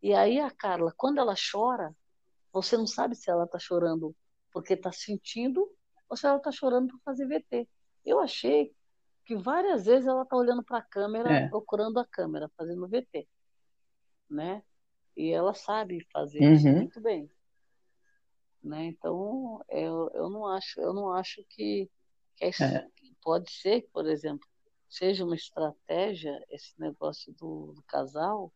[0.00, 1.94] E aí a Carla, quando ela chora,
[2.52, 4.14] você não sabe se ela está chorando
[4.52, 5.68] porque está sentindo
[6.08, 7.68] ou se ela está chorando por fazer VT.
[8.04, 8.72] Eu achei
[9.24, 11.48] que várias vezes ela está olhando para a câmera, é.
[11.48, 13.28] procurando a câmera, fazendo VT,
[14.28, 14.62] né?
[15.16, 16.52] E ela sabe fazer uhum.
[16.54, 17.30] isso muito bem,
[18.62, 18.86] né?
[18.86, 21.88] Então eu, eu não acho eu não acho que,
[22.36, 22.88] que é.
[23.20, 24.48] pode ser, por exemplo,
[24.88, 28.52] seja uma estratégia esse negócio do, do casal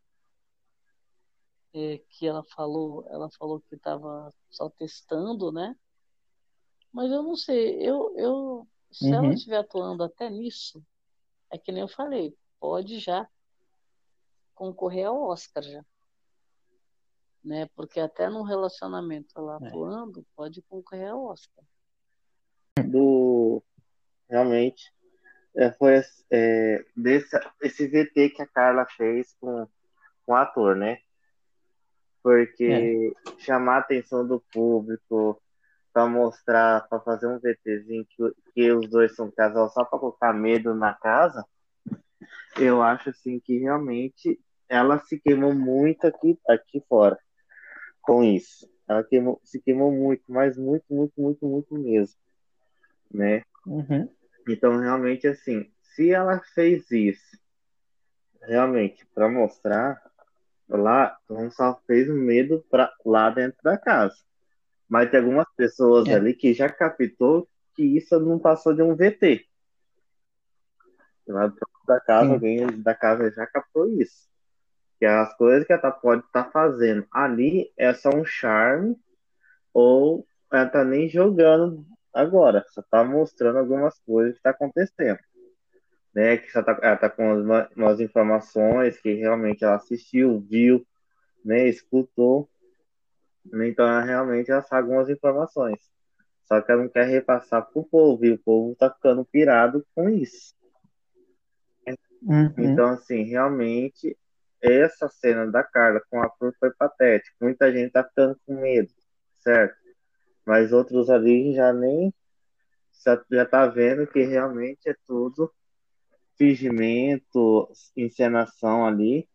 [1.75, 5.77] é, que ela falou ela falou que estava só testando, né?
[6.93, 9.15] Mas eu não sei, eu, eu se uhum.
[9.15, 10.83] ela estiver atuando até nisso,
[11.53, 13.29] é que nem eu falei, pode já
[14.55, 15.85] concorrer ao Oscar já.
[17.45, 17.69] Né?
[17.77, 19.69] Porque até num relacionamento ela é.
[19.69, 21.63] atuando, pode concorrer ao Oscar.
[22.87, 23.63] Do
[24.31, 24.91] realmente
[25.55, 29.69] é, foi é, desse, esse VT que a Carla fez com,
[30.25, 31.01] com o ator, né?
[32.23, 33.41] Porque é.
[33.41, 35.41] chamar a atenção do público,
[35.97, 40.31] para mostrar, para fazer um VTzinho que, que os dois são casal só para colocar
[40.35, 41.43] medo na casa,
[42.59, 47.19] eu acho assim que realmente ela se queimou muito aqui, aqui fora
[48.03, 48.71] com isso.
[48.87, 52.21] Ela queimou, se queimou muito, mas muito, muito, muito, muito mesmo,
[53.11, 53.41] né?
[53.67, 54.07] Uhum.
[54.47, 57.39] Então realmente assim, se ela fez isso
[58.43, 59.99] realmente para mostrar
[60.69, 64.26] lá, então só fez medo para lá dentro da casa.
[64.89, 66.15] Mas tem algumas pessoas é.
[66.15, 69.45] ali que já captou que isso não passou de um VT.
[71.27, 71.53] Lá
[71.87, 72.35] da casa, Sim.
[72.35, 74.29] alguém da casa já captou isso.
[74.99, 78.97] Que as coisas que ela pode estar tá fazendo ali é só um charme
[79.73, 85.19] ou ela tá nem jogando agora, só tá mostrando algumas coisas que tá acontecendo.
[86.15, 90.87] Né, que tá, ela tá com umas, umas informações que realmente ela assistiu, viu,
[91.45, 92.49] né, escutou
[93.55, 95.79] então, ela realmente ela sabe algumas informações.
[96.45, 100.09] Só que ela não quer repassar pro povo, e o povo tá ficando pirado com
[100.09, 100.55] isso.
[102.23, 102.53] Uhum.
[102.59, 104.17] Então, assim, realmente,
[104.61, 107.37] essa cena da Carla com a Flor foi patética.
[107.41, 108.93] Muita gente tá ficando com medo,
[109.39, 109.77] certo?
[110.45, 112.13] Mas outros ali já nem
[113.31, 115.53] já tá vendo que realmente é tudo
[116.37, 119.29] fingimento, encenação ali,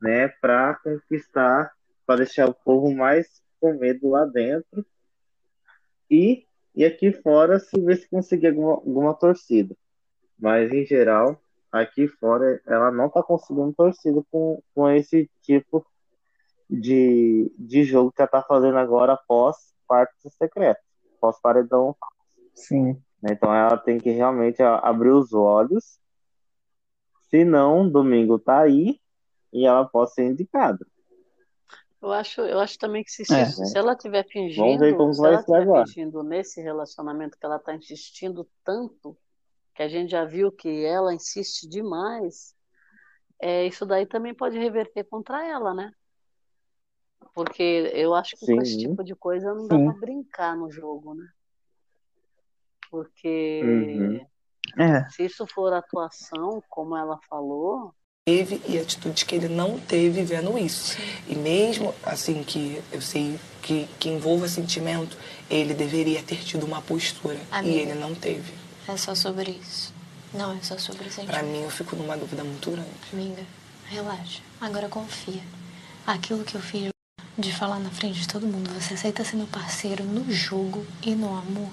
[0.00, 1.72] né, para conquistar,
[2.04, 4.84] para deixar o povo mais com medo lá dentro
[6.10, 9.74] e, e aqui fora se ver se conseguir alguma, alguma torcida.
[10.38, 11.40] Mas em geral,
[11.72, 15.84] aqui fora ela não está conseguindo torcida com, com esse tipo
[16.68, 20.80] de, de jogo que ela está fazendo agora após quarto secreto,
[21.16, 21.96] após paredão.
[22.54, 23.00] Sim.
[23.22, 25.98] Então ela tem que realmente abrir os olhos.
[27.30, 29.00] Se não, domingo tá aí
[29.52, 30.86] e ela pode ser indicada.
[32.04, 33.46] Eu acho, eu acho também que se, é.
[33.46, 34.78] se ela estiver fingindo,
[35.14, 39.16] se ela estiver fingindo nesse relacionamento que ela está insistindo tanto,
[39.74, 42.54] que a gente já viu que ela insiste demais,
[43.40, 45.92] é, isso daí também pode reverter contra ela, né?
[47.34, 48.56] Porque eu acho que Sim.
[48.56, 51.26] com esse tipo de coisa não dá para brincar no jogo, né?
[52.90, 54.84] Porque uhum.
[54.84, 55.08] é.
[55.08, 57.94] se isso for atuação, como ela falou,
[58.26, 60.96] teve e atitudes que ele não teve vendo isso.
[61.28, 65.14] E mesmo assim que eu sei que, que envolva sentimento,
[65.50, 68.54] ele deveria ter tido uma postura Amiga, e ele não teve.
[68.88, 69.92] É só sobre isso.
[70.32, 71.32] Não, é só sobre sentimento.
[71.32, 72.88] Pra mim, eu fico numa dúvida muito grande.
[73.12, 73.42] Amiga,
[73.90, 74.40] relaxa.
[74.58, 75.42] Agora confia.
[76.06, 76.88] Aquilo que eu fiz
[77.36, 81.14] de falar na frente de todo mundo, você aceita ser meu parceiro no jogo e
[81.14, 81.70] no amor,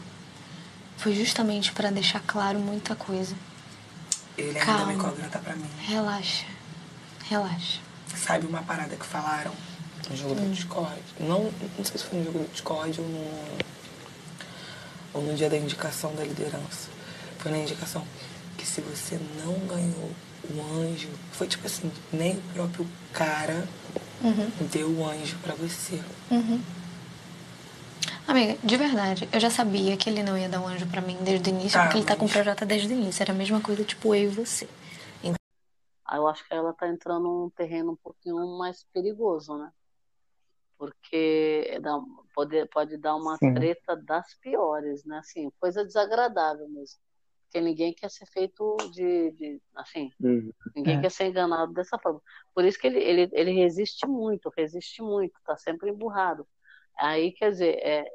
[0.97, 3.35] foi justamente para deixar claro muita coisa.
[4.37, 4.79] Ele Calma.
[4.79, 5.69] ainda me cobra tá pra mim.
[5.81, 6.45] Relaxa.
[7.29, 7.79] Relaxa.
[8.15, 9.51] Sabe uma parada que falaram
[10.09, 10.49] no jogo hum.
[10.49, 11.01] do Discord?
[11.19, 13.57] Não, não sei se foi no jogo do Discord ou no,
[15.13, 16.89] ou no dia da indicação da liderança.
[17.39, 18.05] Foi na indicação
[18.57, 20.11] que se você não ganhou
[20.49, 23.67] o anjo, foi tipo assim, nem o próprio cara
[24.21, 24.51] uhum.
[24.71, 26.01] deu o anjo para você.
[26.29, 26.61] Uhum.
[28.31, 31.17] Amiga, de verdade, eu já sabia que ele não ia dar um anjo pra mim
[31.21, 33.21] desde o início, Ah, porque ele tá com o projeto desde o início.
[33.21, 34.69] Era a mesma coisa, tipo, eu e você.
[36.05, 39.69] Aí eu acho que ela tá entrando num terreno um pouquinho mais perigoso, né?
[40.77, 41.77] Porque
[42.33, 43.53] pode, pode dar uma Sim.
[43.53, 45.17] treta das piores, né?
[45.17, 46.99] Assim, coisa desagradável mesmo.
[47.43, 50.53] Porque ninguém quer ser feito de, de assim, Uhum.
[50.73, 51.01] ninguém É.
[51.01, 52.21] quer ser enganado dessa forma.
[52.55, 56.47] Por isso que ele, ele, ele resiste muito, resiste muito, tá sempre emburrado.
[57.01, 58.05] Aí, quer dizer, é,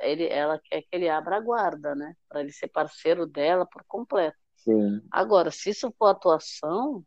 [0.00, 2.14] ele, ela quer que ele abra a guarda, né?
[2.28, 4.36] Para ele ser parceiro dela por completo.
[4.56, 5.00] Sim.
[5.12, 7.04] Agora, se isso for atuação,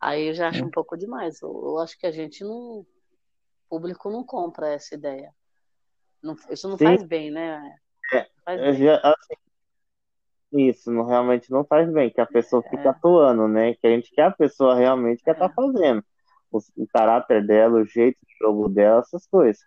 [0.00, 0.68] aí eu já acho Hum.
[0.68, 1.42] um pouco demais.
[1.42, 2.80] Eu, eu acho que a gente não.
[2.80, 2.86] O
[3.68, 5.30] público não compra essa ideia.
[6.22, 6.84] Não- isso não Sim.
[6.84, 7.76] faz bem, né?
[8.14, 8.74] É, faz bem.
[8.74, 9.34] já, assim,
[10.52, 13.74] isso não, realmente não faz bem, que a pessoa fica atuando, né?
[13.74, 15.34] Que a gente quer a pessoa realmente que É.
[15.34, 16.02] tá fazendo.
[16.50, 19.62] O, o caráter dela, o jeito de jogo dela, essas coisas.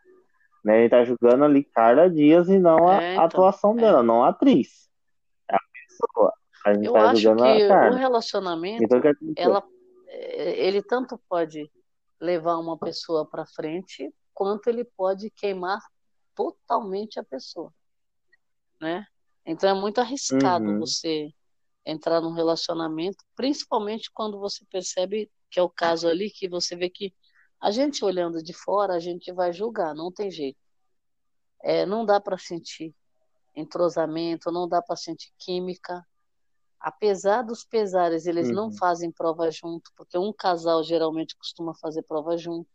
[0.65, 0.81] Né?
[0.81, 3.81] Gente tá julgando ali Carla Dias e não a, É, então, atuação é.
[3.81, 4.89] dela, não a atriz.
[5.47, 6.33] É a pessoa.
[6.65, 9.63] A gente Eu tá acho julgando que o relacionamento, Então, que ela,
[10.07, 11.71] eh, ele tanto pode
[12.19, 15.79] levar uma pessoa para frente, quanto ele pode queimar
[16.33, 17.71] totalmente a pessoa,
[18.81, 19.05] né?
[19.45, 20.79] Então é muito arriscado Uhum.
[20.79, 21.31] você
[21.85, 26.89] entrar num relacionamento, principalmente quando você percebe que é o caso ali, que você vê
[26.89, 27.13] que
[27.65, 30.59] a gente olhando de fora, a gente vai julgar, não tem jeito.
[31.63, 32.93] É, não dá para sentir
[33.55, 36.05] entrosamento, não dá para sentir química.
[36.79, 38.77] Apesar dos pesares, eles não Uhum.
[38.77, 42.69] fazem prova junto, porque um casal geralmente costuma fazer prova junto.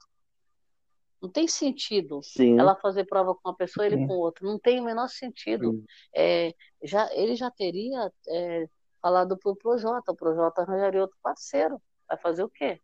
[1.23, 2.59] Não tem sentido Sim.
[2.59, 4.09] ela fazer prova com uma pessoa e ele Sim.
[4.09, 4.45] com outra.
[4.45, 5.85] Não tem o menor sentido.
[6.13, 8.69] É, já, ele já teria é,
[9.01, 11.81] falado pro Projota, o Projota arranjaria outro parceiro.
[12.09, 12.83] Vai fazer o quê?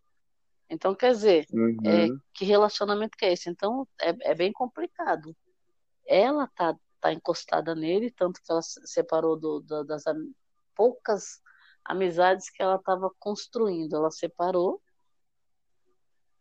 [0.68, 1.78] Então, quer dizer, Uhum.
[1.84, 3.48] é, que relacionamento que é esse?
[3.48, 5.34] Então, é, é bem complicado.
[6.06, 10.32] Ela tá, tá encostada nele, tanto que ela se separou do, do- das am-
[10.74, 11.40] poucas
[11.84, 13.94] amizades que ela estava construindo.
[13.96, 14.82] Ela separou.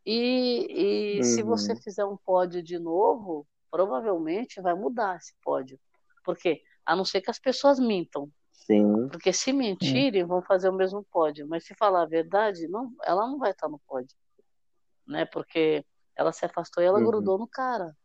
[0.05, 1.47] E, e se Uhum.
[1.49, 5.79] você fizer um pódio de novo, provavelmente vai mudar esse pódio.
[6.23, 6.61] Por quê?
[6.85, 8.31] A não ser que as pessoas mintam.
[8.55, 9.09] Sim.
[9.09, 11.47] Porque se mentirem, vão fazer o mesmo pódio.
[11.47, 14.15] Mas se falar a verdade, não, ela não vai estar no pódio.
[15.07, 15.25] Né?
[15.25, 17.05] Porque ela se afastou e ela Uhum.
[17.05, 17.95] grudou no cara.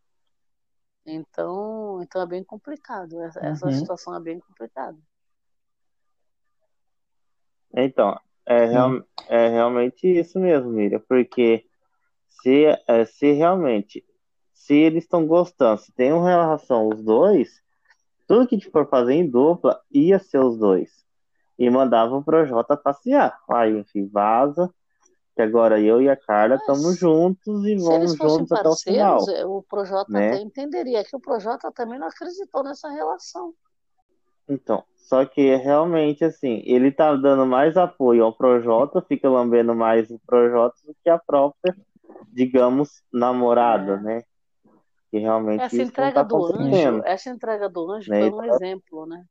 [1.07, 3.21] Então, então é bem complicado.
[3.23, 3.73] Essa, essa Uhum.
[3.73, 4.99] situação é bem complicada.
[7.73, 11.65] Então, é, real- é realmente isso mesmo, Miriam, porque
[12.29, 14.05] se, é, se realmente,
[14.53, 17.63] se eles estão gostando, se tem uma relação os dois,
[18.31, 20.89] tudo que for fazer em dupla ia ser os dois.
[21.59, 23.37] E mandava o Projota passear.
[23.51, 24.73] Aí, enfim, vaza,
[25.35, 28.69] que agora eu e a Carla estamos juntos e Se vamos eles fossem juntos até
[28.69, 29.17] o final.
[29.17, 30.29] parceiros, eh, o Projota né?
[30.29, 31.01] até entenderia.
[31.01, 33.53] É que o Projota também não acreditou nessa relação.
[34.49, 40.09] Então, só que realmente assim, ele tá dando mais apoio ao Projota, fica lambendo mais
[40.09, 41.77] o Projota do que a própria,
[42.33, 44.01] digamos, namorada, É.
[44.01, 44.23] né?
[45.11, 48.19] Que realmente Essa entrega tá do anjo, essa entrega do anjo Né?
[48.21, 49.25] foi um exemplo, né?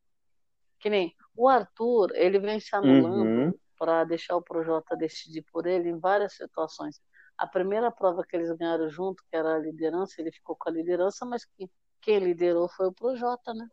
[0.79, 3.53] Que nem o Arthur, ele vem se anulando Uhum.
[3.77, 6.99] para deixar o Projota decidir por ele em várias situações.
[7.37, 10.73] A primeira prova que eles ganharam junto, que era a liderança, ele ficou com a
[10.73, 11.69] liderança, mas quem,
[12.01, 13.69] quem liderou foi o Projota, né?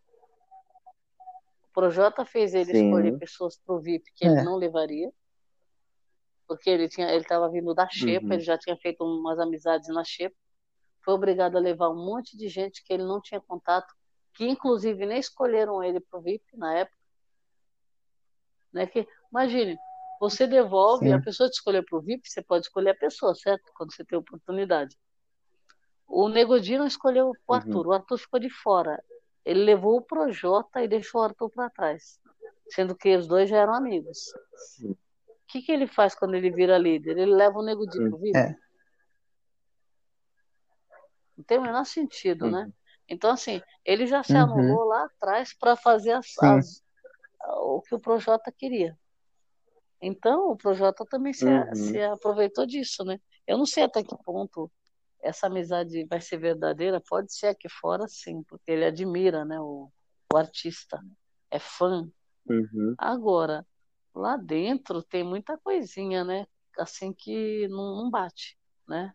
[1.65, 2.85] O Projota fez ele Sim.
[2.87, 4.45] escolher pessoas pro VIP que ele É.
[4.45, 5.13] não levaria,
[6.47, 8.33] porque ele tinha, ele estava vindo da Xepa, Uhum.
[8.35, 10.37] ele já tinha feito umas amizades na Xepa,
[11.07, 13.95] foi obrigado a levar um monte de gente que ele não tinha contato,
[14.35, 16.99] que inclusive nem escolheram ele pro VIP na época.
[18.73, 18.87] Né?
[18.89, 19.79] Que, imagine,
[20.21, 21.13] você devolve, Sim.
[21.13, 23.71] a pessoa te escolher pro VIP, você pode escolher a pessoa, certo?
[23.77, 24.99] Quando você tem oportunidade.
[26.09, 27.57] O Negodinho não escolheu o Uhum.
[27.57, 29.01] Arthur, o Arthur ficou de fora.
[29.45, 32.19] Ele levou o Projota e deixou o Arthur para trás,
[32.71, 34.19] sendo que os dois já eram amigos.
[34.57, 34.91] Sim.
[34.91, 34.97] O
[35.47, 37.17] que, que ele faz quando ele vira líder?
[37.17, 38.37] Ele leva o Negodinho pro VIP?
[38.37, 38.66] É.
[41.37, 42.63] Não tem o menor sentido, né?
[42.65, 42.73] Uhum.
[43.09, 44.43] Então, assim, ele já se Uhum.
[44.43, 46.83] anulou lá atrás para fazer as, as-
[47.63, 48.99] o que o Projota queria.
[50.01, 51.75] Então, o Projota também se, Uhum.
[51.75, 53.19] se aproveitou disso, né?
[53.47, 54.71] Eu não sei até que ponto
[55.23, 57.01] essa amizade vai ser verdadeira.
[57.09, 59.91] Pode ser aqui fora, sim, porque ele admira, né, o,
[60.33, 61.01] o artista,
[61.51, 62.09] é fã.
[62.49, 62.95] Uhum.
[62.99, 63.67] Agora,
[64.15, 66.47] lá dentro tem muita coisinha, né?
[66.79, 69.15] Assim que não, não bate, né?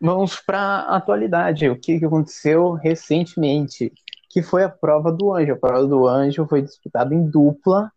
[0.00, 1.68] Vamos para a atualidade.
[1.68, 3.92] O que aconteceu recentemente?
[4.28, 5.52] Que foi a prova do anjo.
[5.52, 7.90] A prova do anjo foi disputada em dupla.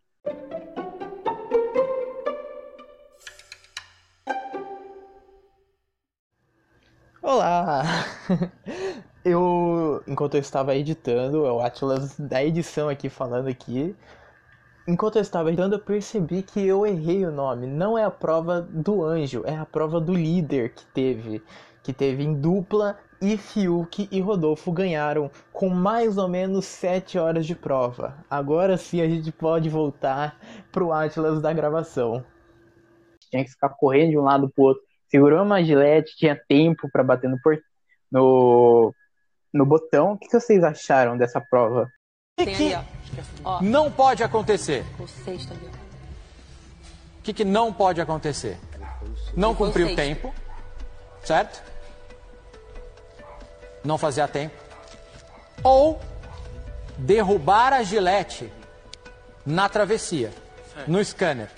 [7.21, 7.83] Olá!
[9.25, 13.95] eu, enquanto eu estava editando, é o Atlas da edição aqui falando aqui,
[14.87, 17.67] enquanto eu estava editando, eu percebi que eu errei o nome.
[17.67, 21.43] Não é a prova do anjo, é a prova do líder que teve,
[21.83, 27.45] que teve em dupla e Fiuk e Rodolfo ganharam com mais ou menos 7 horas
[27.45, 28.15] de prova.
[28.29, 30.37] Agora sim a gente pode voltar
[30.71, 32.23] pro Atlas da gravação.
[33.29, 34.83] Tinha que ficar correndo de um lado pro outro.
[35.07, 37.37] Segurou uma gilete, tinha tempo para bater no,
[38.11, 38.93] no,
[39.53, 40.13] no botão.
[40.13, 41.89] O que vocês acharam dessa prova?
[43.04, 43.04] O
[43.61, 44.85] não pode acontecer?
[44.99, 45.07] O
[47.23, 48.59] que, que não pode acontecer?
[49.35, 50.33] Não cumprir o tempo,
[51.23, 51.63] certo?
[53.83, 54.55] Não fazer a tempo.
[55.63, 55.99] Ou
[56.97, 58.51] derrubar a gilete
[59.45, 60.31] na travessia,
[60.87, 61.49] no scanner.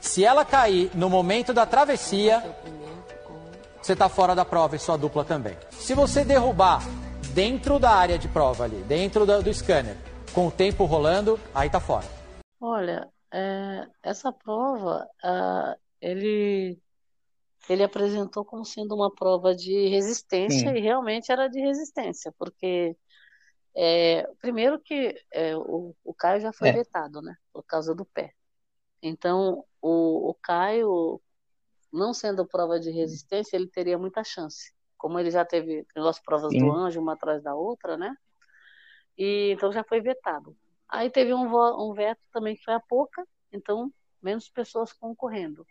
[0.00, 2.42] Se ela cair no momento da travessia,
[3.80, 5.56] você está fora da prova e sua dupla também.
[5.72, 6.82] Se você derrubar
[7.34, 9.96] dentro da área de prova ali, dentro do, do scanner,
[10.34, 12.06] com o tempo rolando, aí tá fora.
[12.60, 16.78] Olha, é, essa prova, uh, ele,
[17.68, 20.76] ele apresentou como sendo uma prova de resistência Sim.
[20.76, 22.96] e realmente era de resistência, porque
[23.76, 26.72] é, primeiro que é, o, o Caio já foi é.
[26.72, 28.32] vetado, né, por causa do pé.
[29.02, 31.20] Então, o, o Caio,
[31.92, 34.72] não sendo prova de resistência, ele teria muita chance.
[34.98, 36.58] Como ele já teve as provas Sim.
[36.58, 38.14] do anjo, uma atrás da outra, né?
[39.16, 40.56] E então já foi vetado.
[40.88, 43.92] Aí teve um, um veto também que foi a pouca, então
[44.22, 45.64] menos pessoas concorrendo.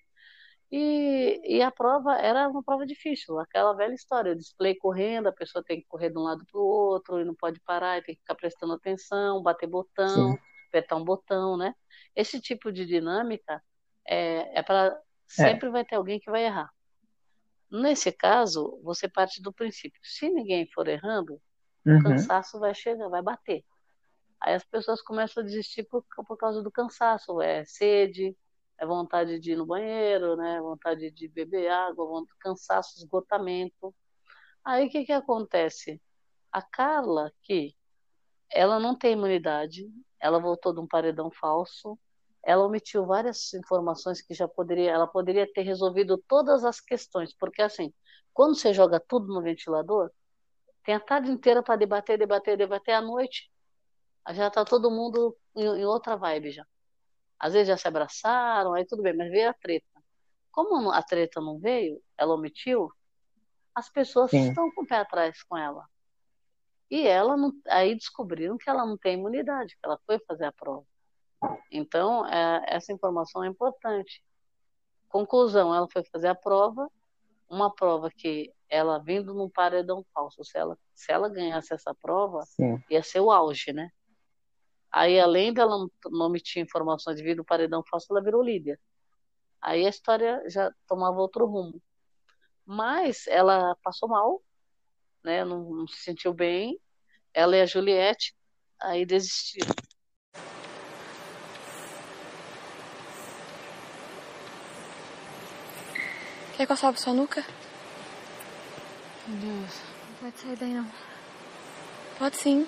[0.71, 5.33] E, e, a prova era uma prova difícil, aquela velha história, o display correndo, a
[5.33, 8.03] pessoa tem que correr de um lado para o outro e não pode parar, e
[8.03, 10.37] tem que ficar prestando atenção, bater botão, Sim.
[10.67, 11.73] apertar um botão, né?
[12.15, 13.63] Esse tipo de dinâmica
[14.07, 14.95] é, é para
[15.27, 15.71] sempre é.
[15.71, 16.69] vai ter alguém que vai errar.
[17.71, 21.41] Nesse caso, você parte do princípio, se ninguém for errando,
[21.85, 21.99] uhum.
[21.99, 23.63] o cansaço vai chegar, vai bater.
[24.41, 28.35] Aí as pessoas começam a desistir por, por causa do cansaço, é sede,
[28.77, 30.61] é vontade de ir no banheiro, né?
[30.61, 33.93] Vontade de beber água, vontade, cansaço, esgotamento.
[34.63, 36.01] Aí o que que acontece?
[36.51, 37.75] A Carla, que
[38.49, 41.99] ela não tem imunidade, ela voltou de um paredão falso,
[42.43, 47.61] ela omitiu várias informações que já poderia, ela poderia ter resolvido todas as questões, porque
[47.61, 47.93] assim,
[48.33, 50.09] quando você joga tudo no ventilador,
[50.89, 53.47] tem a tarde inteira para debater, debater, debater à noite,
[54.31, 56.65] já está todo mundo em, em, outra vibe já.
[57.37, 59.85] Às vezes já se abraçaram, aí tudo bem, mas veio a treta.
[60.49, 62.91] Como a treta não veio, ela omitiu,
[63.75, 64.49] as pessoas Sim.
[64.49, 65.85] estão com o pé atrás com ela.
[66.89, 70.51] E ela não, aí descobriram que ela não tem imunidade, que ela foi fazer a
[70.51, 70.87] prova.
[71.71, 74.23] Então, é, essa informação é importante.
[75.07, 76.89] Conclusão, ela foi fazer a prova,
[77.49, 82.43] uma prova que ela vindo num paredão falso, se ela, se ela ganhasse essa prova,
[82.45, 82.81] Sim.
[82.89, 83.89] ia ser o auge, né?
[84.91, 88.79] Aí, além dela não omitir informações de vir no paredão falso, ela virou líder.
[89.61, 91.81] Aí a história já tomava outro rumo.
[92.65, 94.41] Mas ela passou mal,
[95.23, 95.43] né?
[95.43, 96.79] Não, não se sentiu bem.
[97.33, 98.35] Ela e a Juliette
[98.79, 99.73] aí desistiram.
[106.59, 107.41] Quer coçar pra sua nuca?
[109.25, 109.71] Meu Deus.
[110.09, 110.85] Não pode sair daí, não.
[112.17, 112.67] Pode sim.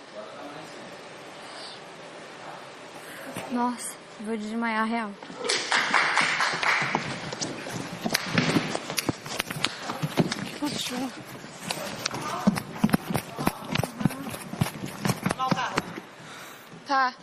[3.51, 5.11] Nossa, vou desmaiar real.
[10.45, 11.11] Que aconteceu?
[16.87, 17.13] Tá.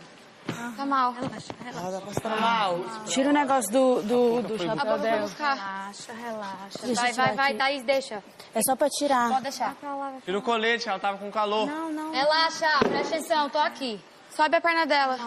[0.75, 1.11] Tá mal.
[1.13, 1.87] Relaxa, relaxa.
[1.87, 2.79] Ela tá mal.
[3.05, 5.27] Tira o negócio do, do, do chapéu dela.
[5.37, 6.79] Relaxa, relaxa.
[6.83, 8.23] Deixa vai, vai, vai, Thaís, deixa.
[8.53, 9.29] É só pra tirar.
[9.29, 9.75] Pode deixar.
[10.23, 11.67] Tira o colete, ela tava com calor.
[11.67, 12.11] Não, não.
[12.11, 13.99] Relaxa, presta atenção, tô aqui.
[14.35, 15.17] Sobe a perna dela.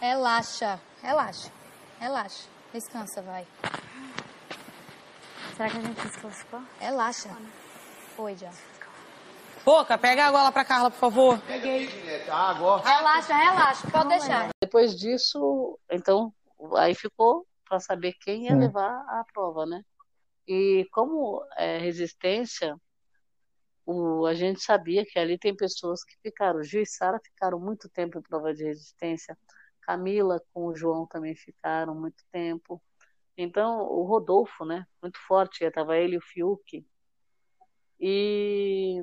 [0.00, 1.50] Relaxa, relaxa,
[2.00, 2.44] relaxa.
[2.72, 3.46] Descansa, vai.
[5.56, 6.60] Será que a gente desclassificou?
[6.78, 7.30] Relaxa.
[8.16, 8.50] Foi já.
[9.64, 11.38] Boca, pega água lá pra Carla, por favor.
[11.46, 11.88] Peguei.
[12.30, 12.82] Água.
[12.84, 14.48] Relaxa, relaxa, pode deixar.
[14.68, 16.30] Depois disso, então,
[16.76, 19.82] aí ficou para saber quem ia levar a prova, né?
[20.46, 22.76] E como é resistência,
[23.86, 26.60] o, a gente sabia que ali tem pessoas que ficaram.
[26.60, 29.38] O Gil e Sara ficaram muito tempo em prova de resistência.
[29.80, 32.78] Camila com o João também ficaram muito tempo.
[33.38, 34.86] Então, o Rodolfo, né?
[35.00, 36.86] Muito forte, estava ele e o Fiuk.
[37.98, 39.02] E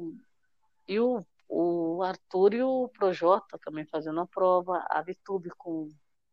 [0.88, 1.26] e o,
[1.58, 5.88] o Arthur e o Projota também fazendo a prova, a Vitube com,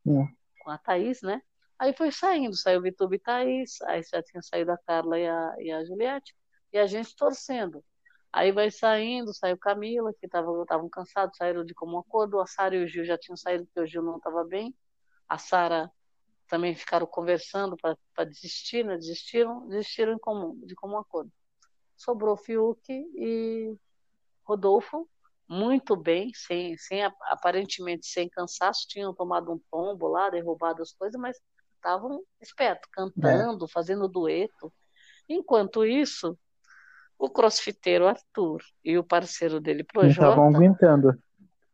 [0.08, 0.26] é.
[0.60, 1.40] com a Thaís, né?
[1.78, 5.54] Aí foi saindo, saiu Vitube e Thaís, aí já tinha saído a Carla e a,
[5.60, 6.34] e a Juliette,
[6.72, 7.84] e a gente torcendo.
[8.32, 12.40] Aí vai saindo, saiu Camila, que estavam cansados, saíram de comum acordo.
[12.40, 14.74] A Sara e o Gil já tinham saído, porque o Gil não estava bem.
[15.28, 15.90] A Sara
[16.48, 18.96] também ficaram conversando para desistir, né?
[18.96, 21.30] Desistiram, desistiram em comum, de comum acordo.
[21.94, 23.76] Sobrou Fiuk e
[24.44, 25.08] Rodolfo,
[25.48, 31.20] muito bem, sem, sem aparentemente sem cansaço, tinham tomado um tombo lá, derrubado as coisas,
[31.20, 31.36] mas
[31.76, 33.68] estavam espertos, cantando, é.
[33.68, 34.72] fazendo dueto.
[35.28, 36.38] Enquanto isso,
[37.18, 41.22] o crossfiteiro Arthur e o parceiro dele, Projota, estavam aguentando.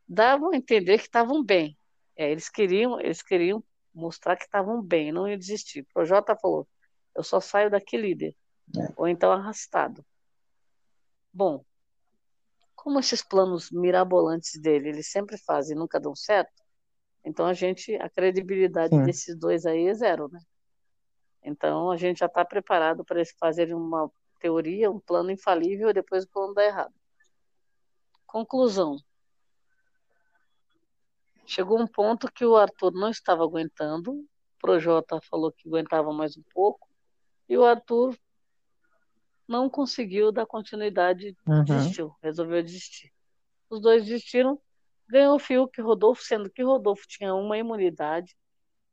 [0.08, 1.76] Davam a entender que estavam bem.
[2.16, 3.62] É, eles queriam, eles queriam
[3.94, 5.86] mostrar que estavam bem, não iam desistir.
[5.92, 6.66] Projota falou:
[7.14, 8.34] "Eu só saio daqui líder,
[8.76, 8.92] é.
[8.96, 10.04] ou então arrastado".
[11.32, 11.64] Bom,
[12.78, 16.62] como esses planos mirabolantes dele, eles sempre fazem e nunca dão certo,
[17.24, 19.02] então a gente, a credibilidade Sim.
[19.02, 20.40] desses dois aí é zero, né?
[21.42, 25.92] Então a gente já está preparado para eles fazerem uma teoria, um plano infalível e
[25.92, 26.94] depois o plano dá errado.
[28.24, 28.96] Conclusão.
[31.44, 34.26] Chegou um ponto que o Arthur não estava aguentando, o
[34.60, 36.88] Projota falou que aguentava mais um pouco,
[37.48, 38.16] e o Arthur
[39.48, 41.64] não conseguiu dar continuidade, uhum.
[41.64, 43.10] desistiu, resolveu desistir.
[43.70, 44.60] Os dois desistiram,
[45.08, 48.36] ganhou o Fiuk Rodolfo, sendo que Rodolfo tinha uma imunidade,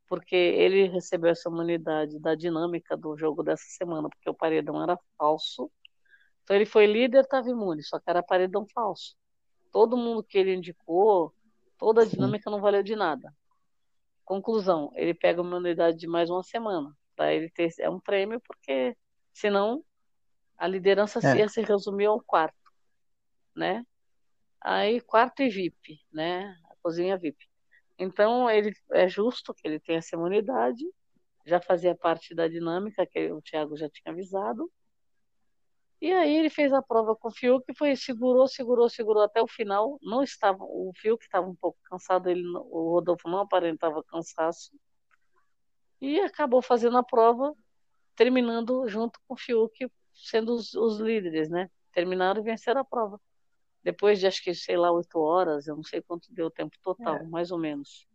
[0.08, 4.98] porque ele recebeu essa imunidade da dinâmica do jogo dessa semana, porque o paredão era
[5.18, 5.70] falso.
[6.44, 9.16] Então ele foi líder, estava imune, só que era paredão falso.
[9.72, 11.34] Todo mundo que ele indicou,
[11.78, 13.34] toda a dinâmica não valeu de nada.
[14.24, 16.96] Conclusão, ele pega uma imunidade de mais uma semana.
[17.16, 18.96] Para ele ter é um prêmio, porque
[19.34, 19.84] senão
[20.58, 21.38] a liderança é.
[21.38, 22.72] ia se resumir ao quarto,
[23.56, 23.86] né?
[24.62, 26.58] Aí quarto e VIP, né?
[26.70, 27.48] A cozinha VIP.
[27.98, 30.84] Então ele é justo que ele tenha essa imunidade,
[31.46, 34.72] já fazia parte da dinâmica que o Thiago já tinha avisado.
[36.02, 39.48] E aí ele fez a prova com o Fiuk, foi segurou, segurou, segurou até o
[39.48, 39.98] final.
[40.02, 44.72] Não estava, o Fiuk estava um pouco cansado, ele, o Rodolfo não aparentava cansaço.
[46.02, 47.54] E acabou fazendo a prova,
[48.16, 51.70] terminando junto com o Fiuk sendo os, os líderes, né?
[51.94, 53.20] Terminaram e venceram a prova.
[53.84, 56.76] Depois de acho que, sei lá, oito horas, eu não sei quanto deu o tempo
[56.82, 57.24] total, é.
[57.24, 58.08] mais ou menos.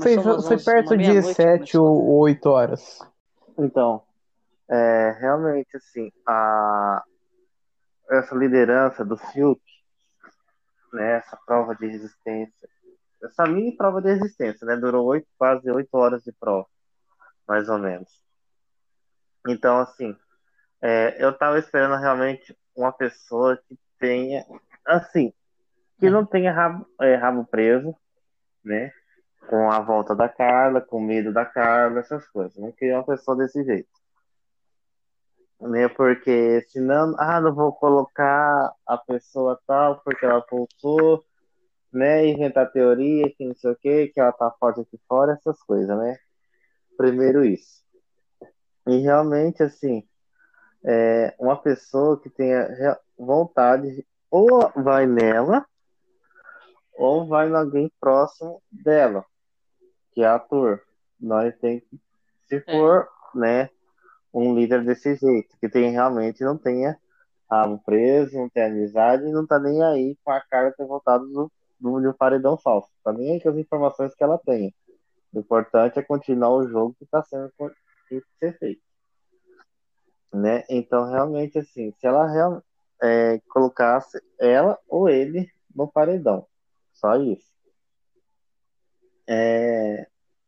[0.00, 3.00] Foi, foi perto de sete ou oito horas.
[3.58, 4.04] Então,
[4.68, 7.02] é, realmente, assim, a,
[8.08, 9.60] essa liderança do Fiuk,
[10.92, 12.68] né, essa prova de resistência,
[13.22, 16.66] essa mini prova de resistência, né, durou oito, quase oito horas de prova,
[17.48, 18.08] mais ou menos.
[19.48, 20.16] Então, assim,
[20.82, 24.44] é, eu tava esperando realmente uma pessoa que tenha,
[24.86, 25.32] assim,
[25.98, 27.94] que não tenha rabo, é, rabo preso,
[28.64, 28.90] né?
[29.48, 32.56] Com a volta da Carla, com medo da Carla, essas coisas.
[32.56, 33.88] Não queria uma pessoa desse jeito.
[35.60, 35.88] Né?
[35.88, 41.22] Porque senão, ah, não vou colocar a pessoa tal porque ela voltou,
[41.92, 42.26] né?
[42.26, 45.98] Inventar teoria, que não sei o que, que ela tá forte aqui fora, essas coisas,
[45.98, 46.16] né?
[46.96, 47.82] Primeiro isso.
[48.86, 50.08] E realmente, assim,
[50.84, 55.66] é, uma pessoa que tenha vontade, ou vai nela,
[56.94, 59.24] ou vai em alguém próximo dela,
[60.12, 60.82] que é ator.
[61.18, 62.00] Nós tem que,
[62.48, 62.60] se é.
[62.60, 63.38] for, é.
[63.38, 63.70] né,
[64.32, 66.98] um líder desse jeito, que tem realmente não tenha
[67.50, 71.52] rabo preso, não tem amizade, não tá nem aí com a cara ter voltado do,
[71.80, 72.88] do, do paredão falso.
[73.02, 74.72] Tá nem aí com as informações que ela tem.
[75.32, 77.52] O importante é continuar o jogo que está sendo
[78.08, 78.89] que ser feito
[80.32, 80.64] né?
[80.68, 82.62] Então, realmente, assim, se ela real,
[83.02, 86.46] é, colocasse ela ou ele no paredão,
[86.92, 87.50] só isso.
[89.26, 90.06] É,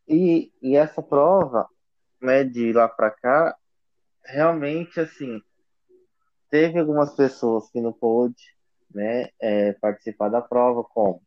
[0.08, 1.68] e, e essa prova,
[2.20, 3.56] né, de lá para cá,
[4.24, 5.40] realmente, assim,
[6.50, 8.56] teve algumas pessoas que não pôde,
[8.94, 11.22] né, é, participar da prova, como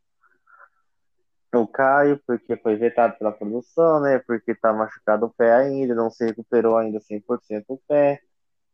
[1.53, 6.09] o Caio, porque foi vetado pela produção, né, porque tá machucado o pé ainda, não
[6.09, 8.21] se recuperou ainda 100% o pé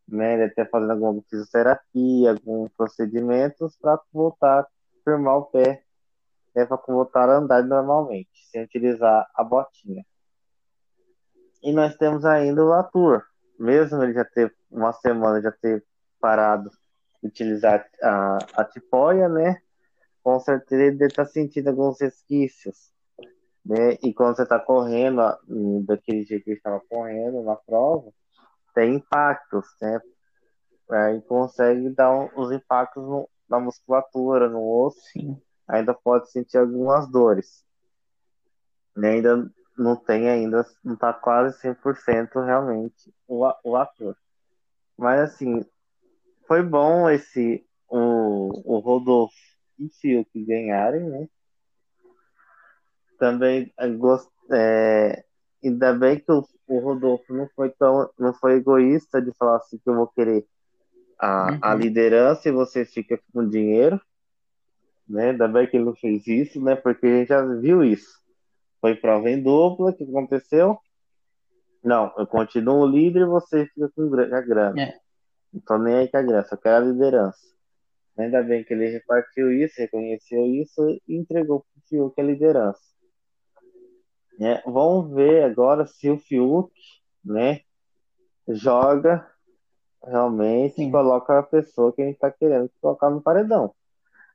[0.08, 0.34] né?
[0.34, 4.68] Ele até fazendo alguma fisioterapia, alguns procedimentos para voltar a
[5.04, 5.84] firmar o pé,
[6.56, 6.66] né?
[6.66, 10.06] Para voltar a andar normalmente, sem utilizar a botinha.
[11.64, 13.24] E nós temos ainda o Atur,
[13.60, 15.84] mesmo ele já ter uma semana já ter
[16.20, 16.70] parado
[17.22, 19.62] de utilizar a, a tipóia, né?
[20.24, 22.91] Com certeza ele deve estar tá sentindo alguns resquícios,
[23.66, 23.93] né?
[24.04, 25.22] E quando você está correndo
[25.86, 28.12] daquele jeito que ele estava correndo na prova,
[28.74, 29.99] tem impactos, né?
[30.89, 34.99] Aí consegue dar um, os impactos no, na musculatura, no osso.
[35.13, 35.41] Sim.
[35.67, 37.65] Ainda pode sentir algumas dores.
[38.97, 44.17] E ainda não tem ainda, não tá quase 100% realmente o, o ator.
[44.97, 45.65] Mas assim,
[46.45, 49.36] foi bom esse o, o Rodolfo
[49.80, 51.28] e o Fiuk ganharem, né?
[53.17, 55.24] Também é, gost, é,
[55.64, 59.78] ainda bem que o, o, Rodolfo não foi tão não foi egoísta de falar assim
[59.78, 60.45] que eu vou querer
[61.20, 61.59] a, uhum.
[61.62, 64.01] a liderança e você fica com dinheiro,
[65.07, 65.32] né?
[65.32, 66.76] Ainda bem que ele não fez isso, né?
[66.76, 68.20] Porque a gente já viu isso.
[68.80, 70.80] Foi prova em dupla, que aconteceu?
[71.84, 74.82] Não, eu continuo líder e você fica com a grana.
[74.82, 74.99] É.
[75.66, 77.39] Tô nem aí com a grana, só quero a liderança.
[78.18, 82.82] Ainda bem que ele repartiu isso, reconheceu isso e entregou para o Fiuk a liderança.
[84.39, 86.71] É, vamos ver agora se o Fiuk
[87.23, 87.61] né,
[88.47, 89.27] joga
[90.03, 90.91] realmente Sim.
[90.91, 93.73] coloca a pessoa que a gente está querendo colocar no paredão.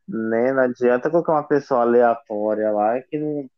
[0.07, 0.53] Né?
[0.53, 3.49] Não adianta colocar uma pessoa aleatória lá que não,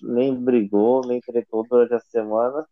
[0.00, 2.66] nem brigou, nem tretou durante a semana,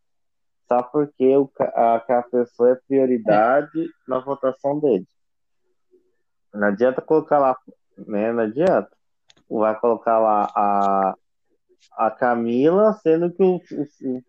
[0.67, 3.89] só porque o, a, a pessoa é prioridade é.
[4.09, 5.07] na votação dele.
[6.55, 7.57] Não adianta colocar lá,
[7.97, 8.33] né?
[8.33, 8.91] Não adianta.
[9.49, 11.15] Vai colocar lá a,
[11.97, 13.61] a Camila, sendo que o,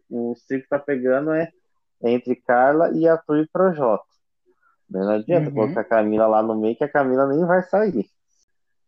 [0.10, 1.50] o, o circo tá pegando é
[2.04, 4.04] entre Carla e Arthur e Projota.
[4.90, 5.56] Não adianta uhum.
[5.56, 8.06] colocar a Camila lá no meio, que a Camila nem vai sair.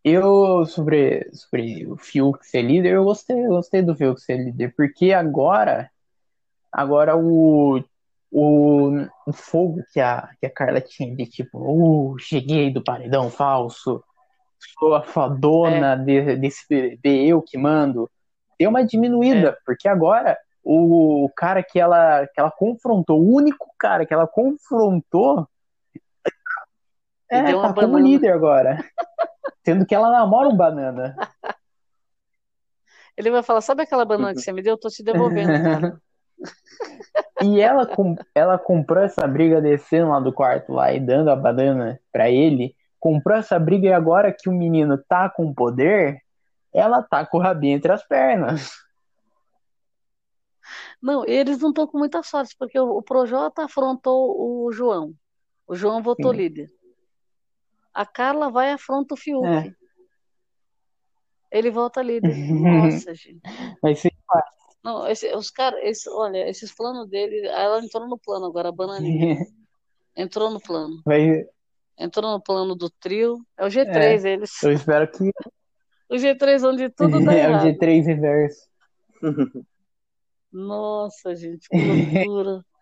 [0.04, 4.74] Eu, sobre, sobre o Fiuk ser líder, eu gostei, eu gostei do Fiuk ser líder,
[4.76, 5.90] porque agora,
[6.72, 7.84] agora o,
[8.32, 8.92] o,
[9.26, 14.04] o fogo que a, que a Carla tinha de tipo, uh, cheguei do paredão falso,
[14.78, 15.98] sou a fadona é.
[15.98, 18.08] de, desse bebê, eu que mando,
[18.60, 19.58] deu uma diminuída, é.
[19.66, 25.48] porque agora o cara que ela, que ela confrontou, o único cara que ela confrontou,
[27.30, 28.78] é, tá como líder agora.
[29.66, 31.16] Sendo que ela namora um banana.
[33.18, 34.74] Ele vai falar, sabe aquela banana que você me deu?
[34.74, 36.02] Eu tô te devolvendo, cara.
[37.42, 37.88] e ela,
[38.34, 42.76] ela comprou essa briga descendo lá do quarto lá e dando a banana pra ele.
[43.00, 46.22] Comprou essa briga e agora que o menino tá com poder,
[46.76, 48.70] ela tá com o rabinho entre as pernas.
[51.02, 55.14] Não, eles não estão com muita sorte, porque o, Projota afrontou o João.
[55.68, 56.38] O João votou Sim.
[56.38, 56.70] líder.
[57.94, 59.46] A Carla vai e afronta o Fiuk.
[59.46, 59.72] É.
[61.52, 62.36] Ele volta líder.
[62.36, 63.42] Nossa, gente.
[63.82, 64.56] Vai ser fácil.
[64.84, 68.72] Não, esse, os caras, esse, olha, esses planos dele, ela entrou no plano agora, a
[68.72, 69.38] bananinha.
[70.16, 71.02] entrou no plano.
[71.06, 71.46] Vai...
[71.98, 73.38] Entrou no plano do trio.
[73.58, 74.62] É o G3, é, eles.
[74.62, 75.32] Eu espero que.
[76.10, 77.64] O G3 onde tudo dá É errado.
[77.64, 78.68] o G3 reverso.
[80.52, 82.64] Nossa, gente, que loucura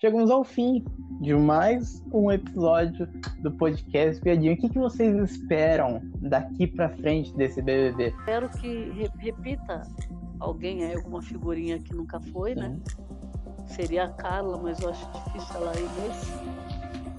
[0.00, 0.84] chegamos ao fim
[1.20, 3.06] de mais um episódio
[3.42, 4.54] do podcast Piadinho.
[4.54, 8.14] O que, que vocês esperam daqui para frente desse BBB?
[8.20, 9.82] Espero que re repita
[10.38, 12.78] alguém aí, alguma figurinha que nunca foi, né?
[13.66, 16.32] Seria a Carla, mas eu acho difícil ela ir nesse.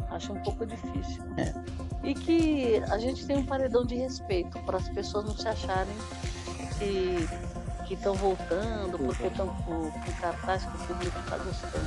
[0.10, 1.22] Acho um pouco difícil.
[1.38, 1.89] É.
[2.04, 5.96] E que a gente tem um paredão de respeito para as pessoas não se acharem
[6.78, 7.28] que
[7.90, 11.86] que estão voltando, porque estão com, com cartaz que o público está gostando.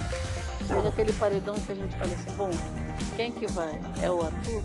[0.67, 2.51] Seja aquele paredão que a gente fala assim, bom,
[3.15, 3.81] quem que vai?
[4.03, 4.63] É o Arthur?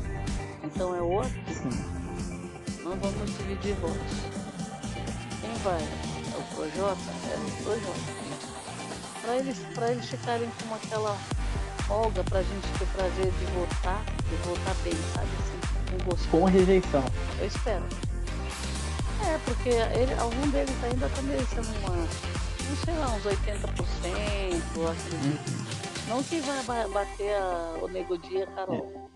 [0.63, 1.53] Então é o Arthur?
[1.53, 2.83] Sim.
[2.83, 4.17] Não vamos dividir votos.
[5.39, 5.79] Quem vai?
[5.79, 7.01] É o Projota?
[7.31, 8.27] É o Projota.
[9.21, 9.57] Para eles,
[9.91, 11.15] eles ficarem com aquela
[11.87, 15.27] folga para a gente ter prazer de votar, de votar bem, sabe?
[15.39, 16.29] Assim, com gosto.
[16.29, 17.03] Com rejeição.
[17.39, 17.83] Eu espero.
[19.25, 24.87] É, porque ele, algum deles ainda tá merecendo uma, não sei lá, uns 80%, eu
[24.89, 25.49] acredito.
[25.49, 25.67] Uhum.
[26.07, 28.91] Não que vai bater a, o Nego Dia Carol.
[28.95, 29.07] É.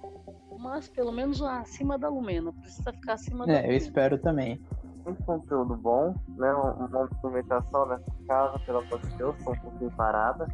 [0.59, 2.51] Mas pelo menos acima da Lumena.
[2.53, 4.61] Precisa ficar acima é, da É, eu espero também.
[5.05, 6.51] Um conteúdo bom, né?
[6.53, 10.47] Uma movimentação nessa casa, pelo amor de Deus, um pouquinho parada.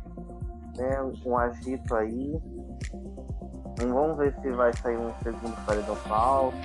[0.78, 1.12] Né?
[1.26, 2.40] Um agito aí.
[3.80, 6.58] Vamos ver se vai sair um segundo paredão falso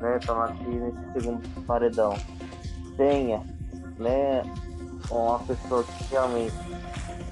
[0.00, 2.16] né, tomar aqui nesse segundo paredão
[2.96, 3.42] tenha,
[3.98, 4.42] né,
[5.10, 6.54] uma pessoa que realmente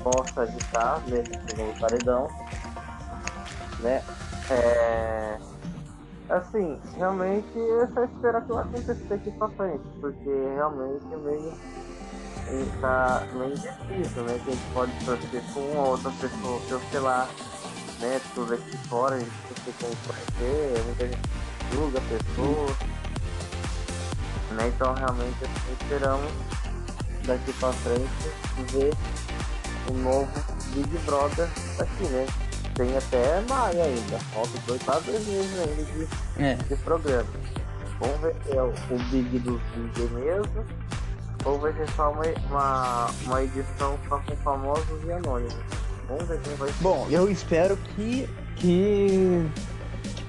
[0.03, 2.29] possa agitar nesse segundo paredão,
[3.81, 4.03] né,
[4.51, 5.39] é,
[6.29, 11.53] assim, realmente é só esperar que vai acontecer daqui pra frente, porque realmente é meio
[12.81, 17.01] tá meio difícil, né, que a gente pode torcer com uma ou outra pessoa, sei
[17.01, 17.29] lá,
[18.01, 19.95] né, tudo aqui fora, a gente não sei como
[20.39, 21.21] ser, muita gente
[21.73, 22.77] julga pessoas.
[24.53, 24.69] Né?
[24.69, 26.33] Então realmente assim, esperamos
[27.27, 28.09] daqui pra frente
[28.73, 28.95] ver
[29.91, 30.29] o novo
[30.75, 32.27] Big Brother aqui, né?
[32.75, 36.55] Tem até maio ainda, falta dois, dois meses ainda de, é.
[36.55, 37.29] de programa.
[38.01, 40.65] Vamos ver se é o, o Big dos Big mesmo,
[41.45, 45.57] ou vai ser só uma, uma, uma edição só com famosos e anônimos.
[46.09, 46.83] Vamos ver quem vai ser.
[46.83, 49.49] Bom, eu espero que, que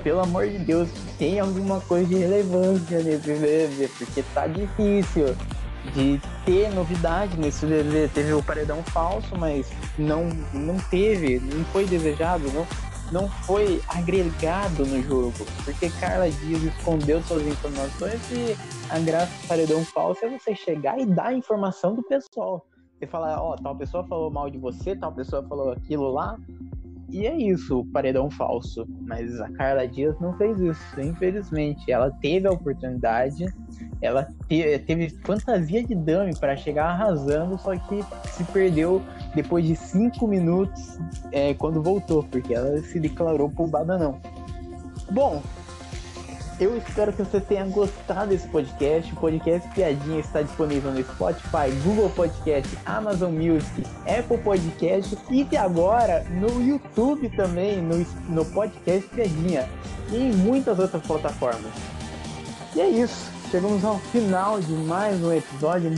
[0.04, 5.36] pelo amor de Deus, tem alguma coisa de relevância nesse BBB, porque tá difícil
[5.94, 8.10] de ter novidade nesse BBB.
[8.14, 12.66] Teve o paredão falso, mas não, não teve, não foi desejado, não,
[13.12, 18.56] não foi agregado no jogo, porque Carla Dias escondeu suas informações e
[18.90, 22.66] a graça do paredão falso é você chegar e dar a informação do pessoal.
[22.98, 26.38] Você falar, ó, oh, tal pessoa falou mal de você, tal pessoa falou aquilo lá,
[27.12, 28.88] e é isso, o paredão falso.
[29.02, 31.92] Mas a Carla Dias não fez isso, infelizmente.
[31.92, 33.46] Ela teve a oportunidade,
[34.02, 39.02] ela te, teve fantasia de dummy para chegar arrasando, só que se perdeu
[39.36, 40.98] depois de cinco minutos
[41.32, 44.20] é, quando voltou, porque ela se declarou por badanão.
[45.12, 45.42] Bom,
[46.60, 49.12] eu espero que você tenha gostado desse podcast.
[49.14, 56.26] O podcast Piadinha está disponível no Spotify, Google Podcast, Amazon Music, Apple Podcast e agora
[56.30, 59.68] no YouTube também, no, no Podcast Piadinha
[60.12, 61.72] e em muitas outras plataformas.
[62.76, 63.32] E é isso.
[63.50, 65.90] Chegamos ao final de mais um episódio.